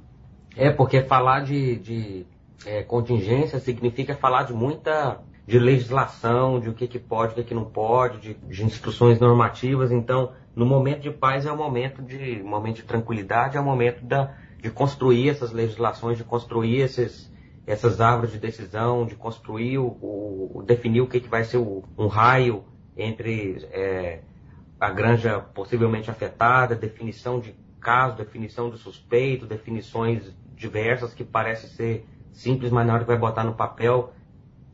É, 0.55 0.71
porque 0.71 1.01
falar 1.01 1.41
de, 1.41 1.75
de 1.77 2.25
é, 2.65 2.83
contingência 2.83 3.59
significa 3.59 4.15
falar 4.15 4.43
de 4.43 4.53
muita 4.53 5.19
de 5.47 5.59
legislação, 5.59 6.59
de 6.59 6.69
o 6.69 6.73
que, 6.73 6.88
que 6.88 6.97
pode, 6.97 7.33
o 7.33 7.35
que, 7.35 7.43
que 7.43 7.53
não 7.53 7.65
pode, 7.65 8.17
de, 8.19 8.33
de, 8.33 8.65
instruções 8.65 9.19
normativas. 9.19 9.91
Então, 9.91 10.31
no 10.55 10.65
momento 10.65 11.01
de 11.01 11.11
paz 11.11 11.45
é 11.45 11.51
o 11.51 11.57
momento 11.57 12.01
de 12.01 12.41
momento 12.41 12.77
de 12.77 12.83
tranquilidade, 12.83 13.55
é 13.55 13.59
o 13.59 13.63
momento 13.63 14.03
da, 14.03 14.33
de 14.59 14.71
construir 14.71 15.29
essas 15.29 15.51
legislações, 15.51 16.17
de 16.17 16.23
construir 16.23 16.79
esses, 16.79 17.31
essas 17.65 17.99
árvores 17.99 18.32
de 18.32 18.39
decisão, 18.39 19.06
de 19.06 19.15
construir 19.15 19.80
o, 19.80 19.88
o 20.54 20.63
definir 20.63 21.01
o 21.01 21.08
que, 21.08 21.19
que 21.19 21.30
vai 21.30 21.43
ser 21.43 21.58
o, 21.58 21.84
um 21.97 22.08
raio 22.08 22.63
entre 22.95 23.67
é, 23.71 24.21
a 24.80 24.89
granja 24.91 25.39
possivelmente 25.39 26.10
afetada, 26.12 26.75
definição 26.75 27.39
de 27.39 27.56
caso, 27.80 28.17
definição 28.17 28.69
de 28.69 28.78
suspeito, 28.78 29.45
definições 29.45 30.36
diversas 30.56 31.13
que 31.13 31.23
parecem 31.23 31.69
ser 31.69 32.06
simples, 32.32 32.71
mas 32.71 32.86
na 32.86 32.93
hora 32.93 33.04
que 33.04 33.08
vai 33.08 33.17
botar 33.17 33.43
no 33.43 33.54
papel 33.54 34.13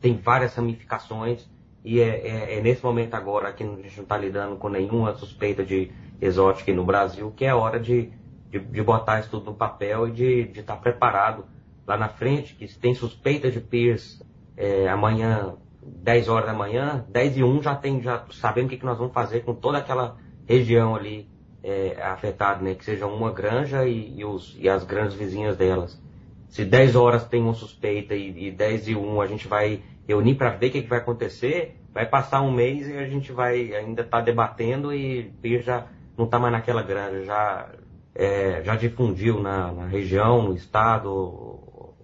tem 0.00 0.16
várias 0.16 0.54
ramificações. 0.54 1.48
E 1.84 2.00
é, 2.00 2.26
é, 2.26 2.58
é 2.58 2.60
nesse 2.60 2.84
momento 2.84 3.14
agora 3.14 3.52
que 3.52 3.64
a 3.64 3.66
gente 3.66 3.96
não 3.96 4.04
está 4.04 4.16
lidando 4.16 4.56
com 4.56 4.68
nenhuma 4.68 5.14
suspeita 5.14 5.64
de 5.64 5.90
exótica 6.20 6.72
no 6.72 6.84
Brasil 6.84 7.32
que 7.32 7.44
é 7.44 7.52
hora 7.52 7.80
de, 7.80 8.12
de, 8.48 8.60
de, 8.60 8.82
botar 8.82 9.18
isso 9.18 9.30
tudo 9.30 9.46
no 9.46 9.54
papel 9.56 10.08
e 10.08 10.12
de 10.12 10.60
estar 10.60 10.76
tá 10.76 10.80
preparado 10.80 11.44
lá 11.86 11.96
na 11.96 12.08
frente, 12.08 12.54
que 12.54 12.66
se 12.66 12.78
tem 12.78 12.94
suspeita 12.94 13.50
de 13.50 13.60
PIRS 13.60 14.22
é, 14.56 14.88
amanhã 14.88 15.54
10 15.84 16.28
horas 16.28 16.46
da 16.46 16.54
manhã, 16.54 17.04
10 17.08 17.38
e 17.38 17.44
1 17.44 17.62
já 17.62 17.74
tem, 17.74 18.00
já 18.00 18.24
sabemos 18.30 18.68
o 18.68 18.70
que, 18.70 18.78
que 18.78 18.86
nós 18.86 18.98
vamos 18.98 19.12
fazer 19.12 19.40
com 19.40 19.54
toda 19.54 19.78
aquela 19.78 20.16
região 20.46 20.94
ali 20.94 21.28
é, 21.62 22.00
afetada, 22.02 22.62
né? 22.62 22.74
Que 22.74 22.84
seja 22.84 23.06
uma 23.06 23.32
granja 23.32 23.86
e, 23.86 24.18
e, 24.18 24.24
os, 24.24 24.56
e 24.58 24.68
as 24.68 24.84
grandes 24.84 25.14
vizinhas 25.14 25.56
delas. 25.56 26.00
Se 26.48 26.64
10 26.64 26.96
horas 26.96 27.24
tem 27.24 27.42
uma 27.42 27.54
suspeita 27.54 28.14
e, 28.14 28.48
e 28.48 28.50
10 28.50 28.88
e 28.88 28.96
1 28.96 29.20
a 29.20 29.26
gente 29.26 29.48
vai 29.48 29.82
reunir 30.06 30.34
para 30.34 30.50
ver 30.50 30.68
o 30.68 30.70
que, 30.70 30.82
que 30.82 30.88
vai 30.88 30.98
acontecer, 30.98 31.76
vai 31.92 32.06
passar 32.06 32.42
um 32.42 32.52
mês 32.52 32.88
e 32.88 32.96
a 32.96 33.08
gente 33.08 33.32
vai 33.32 33.74
ainda 33.74 34.02
estar 34.02 34.18
tá 34.18 34.24
debatendo 34.24 34.92
e, 34.92 35.32
e 35.42 35.58
já 35.60 35.86
não 36.16 36.26
está 36.26 36.38
mais 36.38 36.52
naquela 36.52 36.82
granja, 36.82 37.24
já, 37.24 37.68
é, 38.14 38.62
já 38.62 38.76
difundiu 38.76 39.40
na, 39.40 39.72
na, 39.72 39.86
região, 39.86 40.42
no 40.42 40.54
estado 40.54 41.60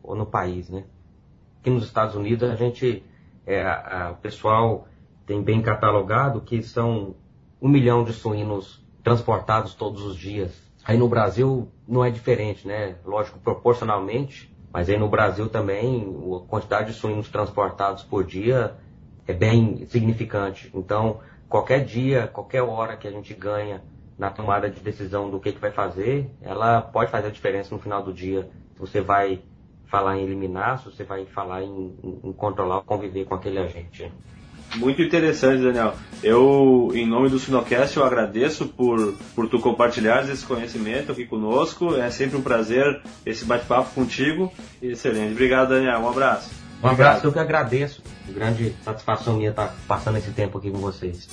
ou, 0.08 0.16
no 0.16 0.26
país, 0.26 0.68
né? 0.68 0.84
Aqui 1.60 1.70
nos 1.70 1.84
Estados 1.84 2.14
Unidos 2.14 2.48
a 2.48 2.54
gente 2.54 3.04
é, 3.46 3.62
a, 3.62 4.12
o 4.12 4.20
pessoal 4.20 4.86
tem 5.26 5.42
bem 5.42 5.60
catalogado 5.60 6.40
que 6.40 6.62
são 6.62 7.14
um 7.60 7.68
milhão 7.68 8.04
de 8.04 8.12
suínos 8.12 8.84
transportados 9.02 9.74
todos 9.74 10.02
os 10.02 10.16
dias. 10.16 10.52
Aí 10.84 10.96
no 10.96 11.08
Brasil 11.08 11.68
não 11.86 12.04
é 12.04 12.10
diferente, 12.10 12.66
né? 12.66 12.96
Lógico, 13.04 13.38
proporcionalmente, 13.38 14.54
mas 14.72 14.88
aí 14.88 14.98
no 14.98 15.08
Brasil 15.08 15.48
também 15.48 16.06
a 16.34 16.48
quantidade 16.48 16.92
de 16.92 16.98
suínos 16.98 17.28
transportados 17.28 18.02
por 18.02 18.24
dia 18.24 18.74
é 19.26 19.32
bem 19.32 19.84
significante. 19.86 20.70
Então, 20.74 21.20
qualquer 21.48 21.84
dia, 21.84 22.26
qualquer 22.26 22.62
hora 22.62 22.96
que 22.96 23.06
a 23.06 23.10
gente 23.10 23.34
ganha 23.34 23.82
na 24.18 24.30
tomada 24.30 24.70
de 24.70 24.80
decisão 24.80 25.30
do 25.30 25.38
que, 25.38 25.52
que 25.52 25.60
vai 25.60 25.70
fazer, 25.70 26.30
ela 26.40 26.80
pode 26.80 27.10
fazer 27.10 27.28
a 27.28 27.30
diferença 27.30 27.74
no 27.74 27.80
final 27.80 28.02
do 28.02 28.12
dia. 28.12 28.48
Você 28.78 29.00
vai 29.00 29.42
falar 29.90 30.18
em 30.18 30.22
eliminar, 30.22 30.78
se 30.78 30.86
você 30.86 31.04
vai 31.04 31.24
falar 31.26 31.62
em, 31.62 31.94
em 32.24 32.32
controlar, 32.32 32.82
conviver 32.82 33.24
com 33.24 33.34
aquele 33.34 33.58
agente. 33.58 34.10
Muito 34.76 35.00
interessante, 35.00 35.62
Daniel. 35.62 35.94
Eu, 36.22 36.90
em 36.94 37.06
nome 37.06 37.30
do 37.30 37.38
Sinocast, 37.38 37.96
eu 37.96 38.04
agradeço 38.04 38.66
por, 38.66 39.14
por 39.34 39.48
tu 39.48 39.58
compartilhar 39.58 40.28
esse 40.28 40.44
conhecimento 40.44 41.12
aqui 41.12 41.24
conosco. 41.24 41.94
É 41.94 42.10
sempre 42.10 42.36
um 42.36 42.42
prazer 42.42 43.00
esse 43.24 43.44
bate-papo 43.44 43.94
contigo. 43.94 44.52
Excelente. 44.82 45.32
Obrigado, 45.32 45.70
Daniel. 45.70 46.00
Um 46.00 46.08
abraço. 46.08 46.50
Um 46.82 46.86
abraço, 46.86 47.26
eu 47.26 47.32
que 47.32 47.38
agradeço. 47.38 48.02
Grande 48.28 48.74
satisfação 48.84 49.36
minha 49.36 49.50
estar 49.50 49.74
passando 49.88 50.18
esse 50.18 50.30
tempo 50.32 50.58
aqui 50.58 50.70
com 50.70 50.78
vocês. 50.78 51.28